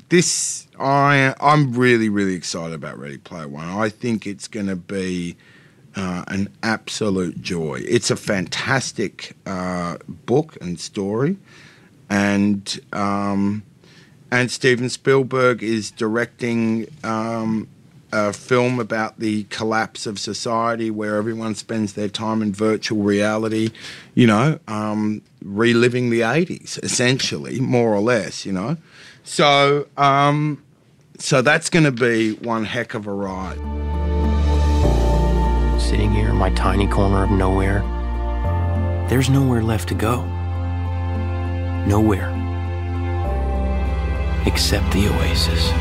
this 0.09 0.67
I 0.77 1.33
I'm 1.39 1.71
really 1.73 2.09
really 2.09 2.33
excited 2.35 2.73
about 2.73 2.99
Ready 2.99 3.17
Player 3.17 3.47
One. 3.47 3.67
I 3.69 3.87
think 3.89 4.25
it's 4.27 4.47
going 4.49 4.67
to 4.67 4.75
be 4.75 5.37
uh, 5.95 6.23
an 6.27 6.49
absolute 6.63 7.41
joy. 7.41 7.81
It's 7.87 8.11
a 8.11 8.15
fantastic 8.15 9.35
uh, 9.45 9.97
book 10.07 10.57
and 10.61 10.79
story, 10.79 11.37
and 12.09 12.79
um, 12.93 13.63
and 14.31 14.51
Steven 14.51 14.89
Spielberg 14.89 15.63
is 15.63 15.91
directing. 15.91 16.87
Um, 17.03 17.67
a 18.11 18.33
film 18.33 18.79
about 18.79 19.19
the 19.19 19.43
collapse 19.45 20.07
of 20.07 20.17
society 20.17 20.89
where 20.89 21.15
everyone 21.15 21.53
spends 21.53 21.93
their 21.93 22.09
time 22.09 22.41
in 22.41 22.51
virtual 22.51 23.03
reality, 23.03 23.69
you 24.15 24.25
know, 24.25 24.59
um, 24.67 25.21
reliving 25.43 26.09
the 26.09 26.21
80s, 26.21 26.83
essentially, 26.83 27.59
more 27.59 27.93
or 27.93 27.99
less, 28.01 28.45
you 28.45 28.51
know. 28.51 28.77
So, 29.23 29.87
um, 29.95 30.63
so 31.19 31.41
that's 31.41 31.69
going 31.69 31.85
to 31.85 31.91
be 31.91 32.33
one 32.33 32.65
heck 32.65 32.93
of 32.93 33.05
a 33.05 33.13
ride. 33.13 34.08
Sitting 35.89 36.11
here 36.11 36.29
in 36.29 36.35
my 36.35 36.51
tiny 36.51 36.85
corner 36.85 37.23
of 37.23 37.31
nowhere, 37.31 37.79
there's 39.09 39.27
nowhere 39.27 39.63
left 39.63 39.89
to 39.89 39.95
go. 39.95 40.23
Nowhere. 41.87 42.29
Except 44.45 44.85
the 44.93 45.07
oasis. 45.07 45.71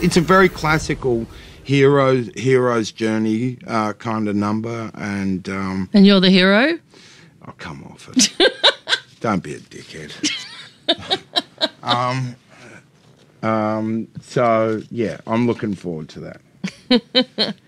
It's 0.00 0.16
a 0.16 0.20
very 0.20 0.48
classical 0.48 1.26
hero 1.64 2.22
hero's 2.36 2.92
journey 2.92 3.58
uh, 3.66 3.94
kind 3.94 4.28
of 4.28 4.36
number, 4.36 4.92
and 4.94 5.48
um, 5.48 5.90
and 5.92 6.06
you're 6.06 6.20
the 6.20 6.30
hero. 6.30 6.78
Oh, 7.44 7.54
come 7.58 7.82
off 7.90 8.08
it! 8.14 8.30
Don't 9.20 9.42
be 9.42 9.54
a 9.54 9.58
dickhead. 9.58 10.14
um, 11.82 12.36
um, 13.42 14.08
so 14.20 14.82
yeah, 14.90 15.18
I'm 15.26 15.46
looking 15.46 15.74
forward 15.74 16.08
to 16.10 16.20
that. 16.20 17.54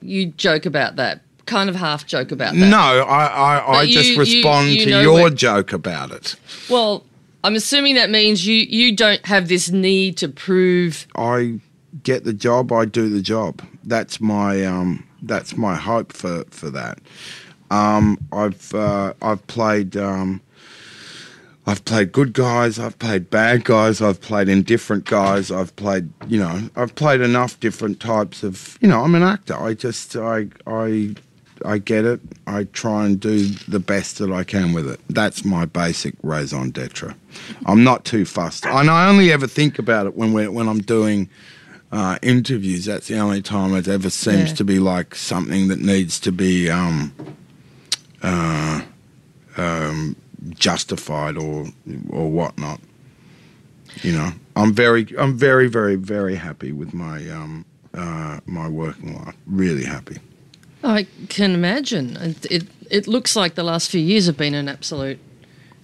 You 0.00 0.26
joke 0.26 0.64
about 0.66 0.96
that, 0.96 1.22
kind 1.46 1.68
of 1.68 1.74
half 1.74 2.06
joke 2.06 2.30
about 2.30 2.54
that. 2.54 2.68
No, 2.70 2.76
I 2.78 3.26
I, 3.26 3.68
I 3.78 3.84
But 3.84 3.88
just 3.88 4.08
you- 4.10 4.14
you- 4.14 4.20
respond 4.20 4.68
you 4.68 4.84
to 4.84 4.90
your 5.02 5.30
joke 5.30 5.72
about 5.72 6.12
it. 6.12 6.36
Well, 6.70 7.04
I'm 7.42 7.56
assuming 7.56 7.94
that 7.96 8.10
means 8.10 8.46
you 8.46 8.54
you 8.56 8.94
don't 8.94 9.24
have 9.26 9.48
this 9.48 9.70
need 9.70 10.16
to 10.18 10.28
prove. 10.28 11.06
I 11.16 11.58
get 12.04 12.24
the 12.24 12.32
job, 12.32 12.70
I 12.72 12.84
do 12.84 13.08
the 13.08 13.22
job. 13.22 13.62
That's 13.82 14.20
my 14.20 14.64
um, 14.64 15.04
that's 15.22 15.56
my 15.56 15.74
hope 15.74 16.12
for 16.12 16.44
for 16.50 16.70
that. 16.70 16.98
Um, 17.70 18.18
I've 18.32 18.72
uh, 18.74 19.14
I've 19.20 19.44
played 19.48 19.96
um, 19.96 20.40
I've 21.68 21.84
played 21.84 22.12
good 22.12 22.32
guys, 22.32 22.78
I've 22.78 22.98
played 22.98 23.28
bad 23.28 23.64
guys, 23.64 24.00
I've 24.00 24.22
played 24.22 24.48
indifferent 24.48 25.04
guys, 25.04 25.50
I've 25.50 25.76
played 25.76 26.08
you 26.26 26.38
know 26.38 26.70
I've 26.74 26.94
played 26.94 27.20
enough 27.20 27.60
different 27.60 28.00
types 28.00 28.42
of 28.42 28.78
you 28.80 28.88
know 28.88 29.02
I'm 29.04 29.14
an 29.14 29.22
actor. 29.22 29.54
I 29.54 29.74
just 29.74 30.16
I 30.16 30.46
I 30.66 31.14
I 31.64 31.76
get 31.78 32.04
it. 32.06 32.20
I 32.46 32.64
try 32.64 33.04
and 33.04 33.20
do 33.20 33.48
the 33.74 33.80
best 33.80 34.16
that 34.18 34.32
I 34.32 34.44
can 34.44 34.72
with 34.72 34.88
it. 34.88 35.00
That's 35.10 35.44
my 35.44 35.66
basic 35.66 36.14
raison 36.22 36.70
d'etre. 36.70 37.14
I'm 37.66 37.84
not 37.84 38.04
too 38.06 38.24
fussed, 38.24 38.64
and 38.64 38.88
I 38.88 39.08
only 39.10 39.30
ever 39.30 39.46
think 39.46 39.78
about 39.78 40.06
it 40.06 40.16
when 40.16 40.32
we're 40.32 40.50
when 40.50 40.68
I'm 40.68 40.80
doing 40.80 41.28
uh, 41.92 42.18
interviews. 42.22 42.86
That's 42.86 43.08
the 43.08 43.18
only 43.18 43.42
time 43.42 43.74
it 43.74 43.88
ever 43.88 44.08
seems 44.08 44.50
Yeah. 44.50 44.54
to 44.56 44.64
be 44.64 44.78
like 44.78 45.14
something 45.14 45.68
that 45.68 45.80
needs 45.80 46.18
to 46.20 46.32
be 46.32 46.70
um, 46.70 47.12
uh, 48.22 48.82
um, 49.58 50.16
justified 50.58 51.36
or 51.36 51.66
or 52.10 52.30
whatnot. 52.30 52.80
You 54.02 54.12
know, 54.12 54.30
I'm 54.54 54.72
very, 54.74 55.06
I'm 55.18 55.36
very, 55.36 55.66
very, 55.66 55.96
very 55.96 56.36
happy 56.36 56.72
with 56.72 56.92
my 56.94 57.28
um, 57.30 57.64
uh, 57.94 58.40
my 58.46 58.68
working 58.68 59.14
life. 59.16 59.34
Really 59.46 59.84
happy. 59.84 60.18
I 60.84 61.06
can 61.28 61.52
imagine. 61.52 62.16
It, 62.16 62.46
it 62.50 62.64
it 62.90 63.06
looks 63.08 63.34
like 63.34 63.54
the 63.54 63.64
last 63.64 63.90
few 63.90 64.00
years 64.00 64.26
have 64.26 64.36
been 64.36 64.54
an 64.54 64.68
absolute 64.68 65.18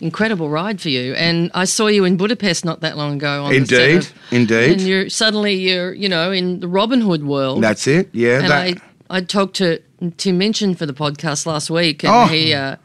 incredible 0.00 0.48
ride 0.50 0.80
for 0.80 0.90
you. 0.90 1.14
And 1.14 1.50
I 1.54 1.64
saw 1.64 1.86
you 1.86 2.04
in 2.04 2.16
Budapest 2.16 2.64
not 2.64 2.80
that 2.80 2.96
long 2.96 3.14
ago. 3.16 3.44
On 3.44 3.50
the 3.50 3.56
Indeed, 3.56 3.96
of- 3.96 4.12
indeed. 4.30 4.72
And 4.72 4.80
you're 4.82 5.08
suddenly 5.08 5.54
you're 5.54 5.92
you 5.94 6.08
know 6.08 6.30
in 6.30 6.60
the 6.60 6.68
Robin 6.68 7.00
Hood 7.00 7.24
world. 7.24 7.62
That's 7.64 7.86
it. 7.86 8.10
Yeah, 8.12 8.38
and 8.40 8.48
that. 8.50 8.82
I 9.10 9.16
I 9.18 9.20
talked 9.22 9.56
to 9.56 9.80
Tim 10.18 10.38
Minchin 10.38 10.74
for 10.76 10.86
the 10.86 10.94
podcast 10.94 11.46
last 11.46 11.70
week, 11.70 12.04
and 12.04 12.12
Oh. 12.12 12.26
he 12.26 12.52
uh, 12.54 12.76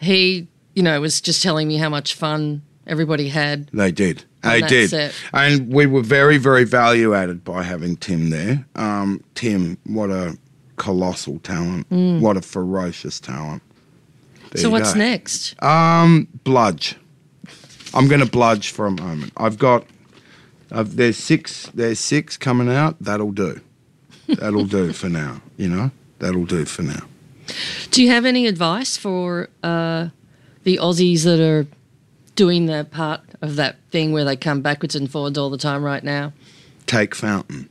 he 0.00 0.48
you 0.74 0.82
know 0.82 0.94
it 0.94 1.00
was 1.00 1.20
just 1.20 1.42
telling 1.42 1.68
me 1.68 1.76
how 1.76 1.88
much 1.88 2.14
fun 2.14 2.62
everybody 2.86 3.28
had. 3.28 3.68
They 3.68 3.92
did. 3.92 4.24
They 4.42 4.60
did. 4.60 5.12
And 5.32 5.72
we 5.72 5.86
were 5.86 6.02
very, 6.02 6.36
very 6.36 6.64
value 6.64 7.14
added 7.14 7.44
by 7.44 7.62
having 7.62 7.96
Tim 7.96 8.30
there. 8.30 8.66
Um, 8.76 9.22
Tim, 9.34 9.78
what 9.84 10.10
a 10.10 10.36
colossal 10.76 11.38
talent. 11.38 11.88
Mm. 11.88 12.20
What 12.20 12.36
a 12.36 12.42
ferocious 12.42 13.20
talent. 13.20 13.62
There 14.52 14.62
so 14.62 14.70
what's 14.70 14.92
go. 14.92 14.98
next? 14.98 15.60
Um, 15.62 16.28
bludge. 16.44 16.96
I'm 17.94 18.08
going 18.08 18.20
to 18.20 18.30
bludge 18.30 18.70
for 18.70 18.86
a 18.86 18.90
moment. 18.90 19.32
I've 19.36 19.58
got. 19.58 19.86
I've, 20.70 20.96
there's 20.96 21.16
six. 21.16 21.70
There's 21.74 22.00
six 22.00 22.36
coming 22.36 22.68
out. 22.68 22.96
That'll 23.00 23.32
do. 23.32 23.60
That'll 24.28 24.66
do 24.66 24.92
for 24.92 25.08
now. 25.08 25.40
You 25.56 25.68
know. 25.68 25.90
That'll 26.18 26.46
do 26.46 26.64
for 26.64 26.82
now. 26.82 27.06
Do 27.90 28.02
you 28.02 28.10
have 28.10 28.24
any 28.24 28.46
advice 28.46 28.96
for 28.96 29.48
uh, 29.62 30.08
the 30.64 30.78
Aussies 30.82 31.24
that 31.24 31.40
are 31.40 31.66
doing 32.34 32.66
their 32.66 32.84
part 32.84 33.20
of 33.40 33.56
that 33.56 33.76
thing 33.90 34.12
where 34.12 34.24
they 34.24 34.36
come 34.36 34.60
backwards 34.60 34.96
and 34.96 35.10
forwards 35.10 35.38
all 35.38 35.50
the 35.50 35.58
time 35.58 35.82
right 35.84 36.02
now? 36.02 36.32
Take 36.86 37.14
Fountain. 37.14 37.68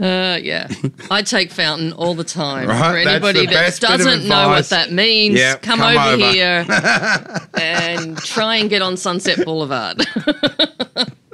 Uh, 0.00 0.38
yeah, 0.40 0.68
I 1.10 1.22
take 1.22 1.50
Fountain 1.50 1.92
all 1.92 2.14
the 2.14 2.22
time. 2.22 2.68
Right, 2.68 3.02
For 3.04 3.08
anybody 3.10 3.46
that 3.46 3.80
doesn't 3.80 4.28
know 4.28 4.48
what 4.48 4.68
that 4.68 4.92
means, 4.92 5.34
Yeah, 5.34 5.56
come, 5.56 5.80
come 5.80 5.96
over, 5.96 6.14
over. 6.22 6.30
here 6.32 6.64
and 7.60 8.16
try 8.18 8.56
and 8.56 8.70
get 8.70 8.80
on 8.80 8.96
Sunset 8.96 9.44
Boulevard. 9.44 10.06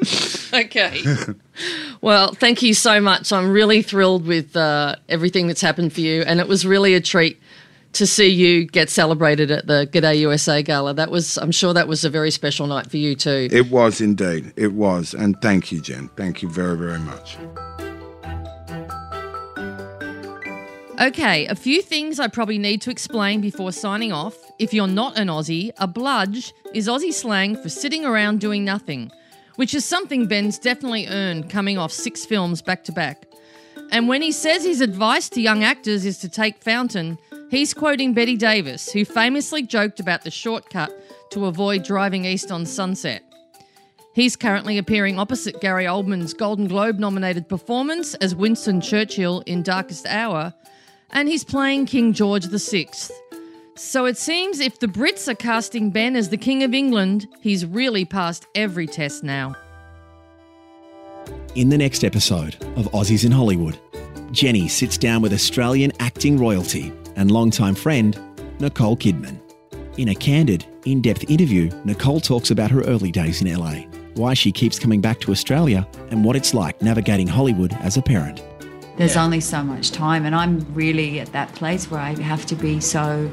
okay. 0.54 1.02
Well, 2.00 2.34
thank 2.34 2.60
you 2.60 2.74
so 2.74 3.00
much. 3.00 3.32
I'm 3.32 3.50
really 3.50 3.80
thrilled 3.80 4.26
with 4.26 4.54
uh, 4.56 4.96
everything 5.08 5.46
that's 5.46 5.62
happened 5.62 5.92
for 5.94 6.00
you, 6.02 6.20
and 6.22 6.38
it 6.38 6.48
was 6.48 6.66
really 6.66 6.94
a 6.94 7.00
treat 7.00 7.40
to 7.94 8.06
see 8.06 8.26
you 8.26 8.66
get 8.66 8.90
celebrated 8.90 9.50
at 9.50 9.66
the 9.66 9.88
G'day 9.90 10.18
USA 10.18 10.62
Gala. 10.62 10.92
That 10.94 11.10
was, 11.10 11.38
I'm 11.38 11.52
sure, 11.52 11.72
that 11.72 11.88
was 11.88 12.04
a 12.04 12.10
very 12.10 12.30
special 12.30 12.66
night 12.66 12.90
for 12.90 12.98
you 12.98 13.14
too. 13.14 13.48
It 13.50 13.70
was 13.70 14.00
indeed. 14.00 14.52
It 14.56 14.72
was. 14.74 15.14
And 15.14 15.40
thank 15.40 15.72
you, 15.72 15.80
Jen. 15.80 16.08
Thank 16.16 16.42
you 16.42 16.50
very, 16.50 16.76
very 16.76 16.98
much. 16.98 17.38
Okay, 21.00 21.46
a 21.46 21.56
few 21.56 21.82
things 21.82 22.20
I 22.20 22.28
probably 22.28 22.58
need 22.58 22.80
to 22.82 22.90
explain 22.90 23.40
before 23.40 23.72
signing 23.72 24.12
off. 24.12 24.36
If 24.58 24.72
you're 24.72 24.86
not 24.86 25.18
an 25.18 25.28
Aussie, 25.28 25.72
a 25.78 25.88
bludge 25.88 26.52
is 26.72 26.86
Aussie 26.86 27.12
slang 27.12 27.56
for 27.56 27.68
sitting 27.68 28.04
around 28.04 28.40
doing 28.40 28.64
nothing, 28.64 29.10
which 29.56 29.74
is 29.74 29.84
something 29.84 30.26
Ben's 30.26 30.58
definitely 30.58 31.06
earned 31.06 31.50
coming 31.50 31.78
off 31.78 31.92
six 31.92 32.24
films 32.24 32.62
back 32.62 32.84
to 32.84 32.92
back. 32.92 33.26
And 33.90 34.08
when 34.08 34.22
he 34.22 34.32
says 34.32 34.64
his 34.64 34.80
advice 34.80 35.28
to 35.30 35.40
young 35.40 35.62
actors 35.62 36.04
is 36.04 36.18
to 36.18 36.28
take 36.28 36.62
Fountain, 36.62 37.18
he's 37.50 37.74
quoting 37.74 38.14
Bette 38.14 38.36
Davis, 38.36 38.90
who 38.90 39.04
famously 39.04 39.62
joked 39.62 40.00
about 40.00 40.22
the 40.22 40.30
shortcut 40.30 40.92
to 41.30 41.46
avoid 41.46 41.84
driving 41.84 42.24
east 42.24 42.50
on 42.50 42.66
Sunset. 42.66 43.22
He's 44.14 44.36
currently 44.36 44.78
appearing 44.78 45.18
opposite 45.18 45.60
Gary 45.60 45.84
Oldman's 45.84 46.34
Golden 46.34 46.68
Globe 46.68 46.98
nominated 47.00 47.48
performance 47.48 48.14
as 48.14 48.34
Winston 48.34 48.80
Churchill 48.80 49.40
in 49.40 49.62
Darkest 49.62 50.06
Hour, 50.06 50.54
and 51.10 51.28
he's 51.28 51.44
playing 51.44 51.86
King 51.86 52.12
George 52.12 52.46
VI. 52.46 52.86
So 53.76 54.06
it 54.06 54.16
seems 54.16 54.60
if 54.60 54.78
the 54.78 54.86
Brits 54.86 55.26
are 55.26 55.34
casting 55.34 55.90
Ben 55.90 56.14
as 56.14 56.28
the 56.28 56.36
King 56.36 56.62
of 56.62 56.72
England, 56.72 57.26
he's 57.40 57.66
really 57.66 58.04
passed 58.04 58.46
every 58.54 58.86
test 58.86 59.24
now. 59.24 59.56
In 61.56 61.70
the 61.70 61.78
next 61.78 62.04
episode 62.04 62.54
of 62.76 62.86
Aussies 62.92 63.24
in 63.24 63.32
Hollywood, 63.32 63.76
Jenny 64.30 64.68
sits 64.68 64.96
down 64.96 65.22
with 65.22 65.32
Australian 65.32 65.92
acting 65.98 66.38
royalty 66.38 66.92
and 67.16 67.32
longtime 67.32 67.74
friend 67.74 68.16
Nicole 68.60 68.96
Kidman. 68.96 69.40
In 69.98 70.10
a 70.10 70.14
candid, 70.14 70.64
in 70.84 71.02
depth 71.02 71.28
interview, 71.28 71.68
Nicole 71.84 72.20
talks 72.20 72.52
about 72.52 72.70
her 72.70 72.82
early 72.82 73.10
days 73.10 73.42
in 73.42 73.52
LA, 73.52 73.86
why 74.14 74.34
she 74.34 74.52
keeps 74.52 74.78
coming 74.78 75.00
back 75.00 75.18
to 75.20 75.32
Australia, 75.32 75.86
and 76.10 76.24
what 76.24 76.36
it's 76.36 76.54
like 76.54 76.80
navigating 76.80 77.26
Hollywood 77.26 77.72
as 77.80 77.96
a 77.96 78.02
parent. 78.02 78.40
There's 78.96 79.16
only 79.16 79.40
so 79.40 79.64
much 79.64 79.90
time, 79.90 80.24
and 80.24 80.36
I'm 80.36 80.64
really 80.74 81.18
at 81.18 81.32
that 81.32 81.52
place 81.54 81.90
where 81.90 82.00
I 82.00 82.14
have 82.20 82.46
to 82.46 82.54
be 82.54 82.78
so 82.80 83.28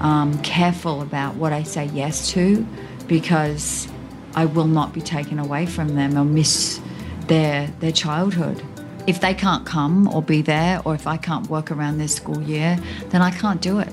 um, 0.00 0.40
careful 0.42 1.02
about 1.02 1.36
what 1.36 1.52
I 1.52 1.62
say 1.62 1.86
yes 1.86 2.30
to 2.32 2.66
because 3.06 3.88
I 4.34 4.44
will 4.44 4.66
not 4.66 4.92
be 4.92 5.00
taken 5.00 5.38
away 5.38 5.66
from 5.66 5.94
them 5.94 6.16
or 6.16 6.24
miss 6.24 6.80
their, 7.26 7.68
their 7.80 7.92
childhood. 7.92 8.62
If 9.06 9.20
they 9.20 9.34
can't 9.34 9.66
come 9.66 10.08
or 10.08 10.22
be 10.22 10.42
there, 10.42 10.80
or 10.84 10.94
if 10.94 11.06
I 11.06 11.16
can't 11.16 11.48
work 11.48 11.70
around 11.70 11.98
their 11.98 12.08
school 12.08 12.40
year, 12.42 12.78
then 13.08 13.22
I 13.22 13.30
can't 13.30 13.60
do 13.60 13.78
it. 13.78 13.92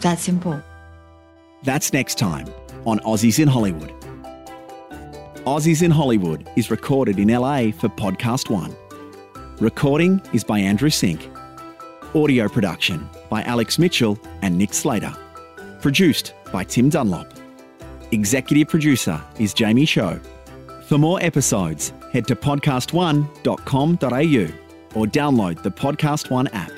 That 0.00 0.18
simple. 0.18 0.60
That's 1.62 1.92
next 1.92 2.18
time 2.18 2.48
on 2.86 3.00
Aussies 3.00 3.38
in 3.38 3.48
Hollywood. 3.48 3.92
Aussies 5.44 5.82
in 5.82 5.90
Hollywood 5.90 6.48
is 6.56 6.70
recorded 6.70 7.18
in 7.18 7.28
LA 7.28 7.70
for 7.70 7.88
Podcast 7.88 8.50
One. 8.50 8.74
Recording 9.60 10.20
is 10.32 10.44
by 10.44 10.58
Andrew 10.58 10.90
Sink. 10.90 11.28
Audio 12.14 12.48
production 12.48 13.08
by 13.28 13.42
Alex 13.42 13.78
Mitchell 13.78 14.18
and 14.42 14.56
Nick 14.56 14.74
Slater. 14.74 15.14
Produced 15.80 16.34
by 16.52 16.64
Tim 16.64 16.88
Dunlop. 16.88 17.32
Executive 18.10 18.68
producer 18.68 19.22
is 19.38 19.54
Jamie 19.54 19.84
Show. 19.84 20.18
For 20.86 20.98
more 20.98 21.22
episodes, 21.22 21.92
head 22.12 22.26
to 22.28 22.36
podcast1.com.au 22.36 24.98
or 24.98 25.06
download 25.06 25.62
the 25.62 25.70
Podcast 25.70 26.30
One 26.30 26.48
app. 26.48 26.72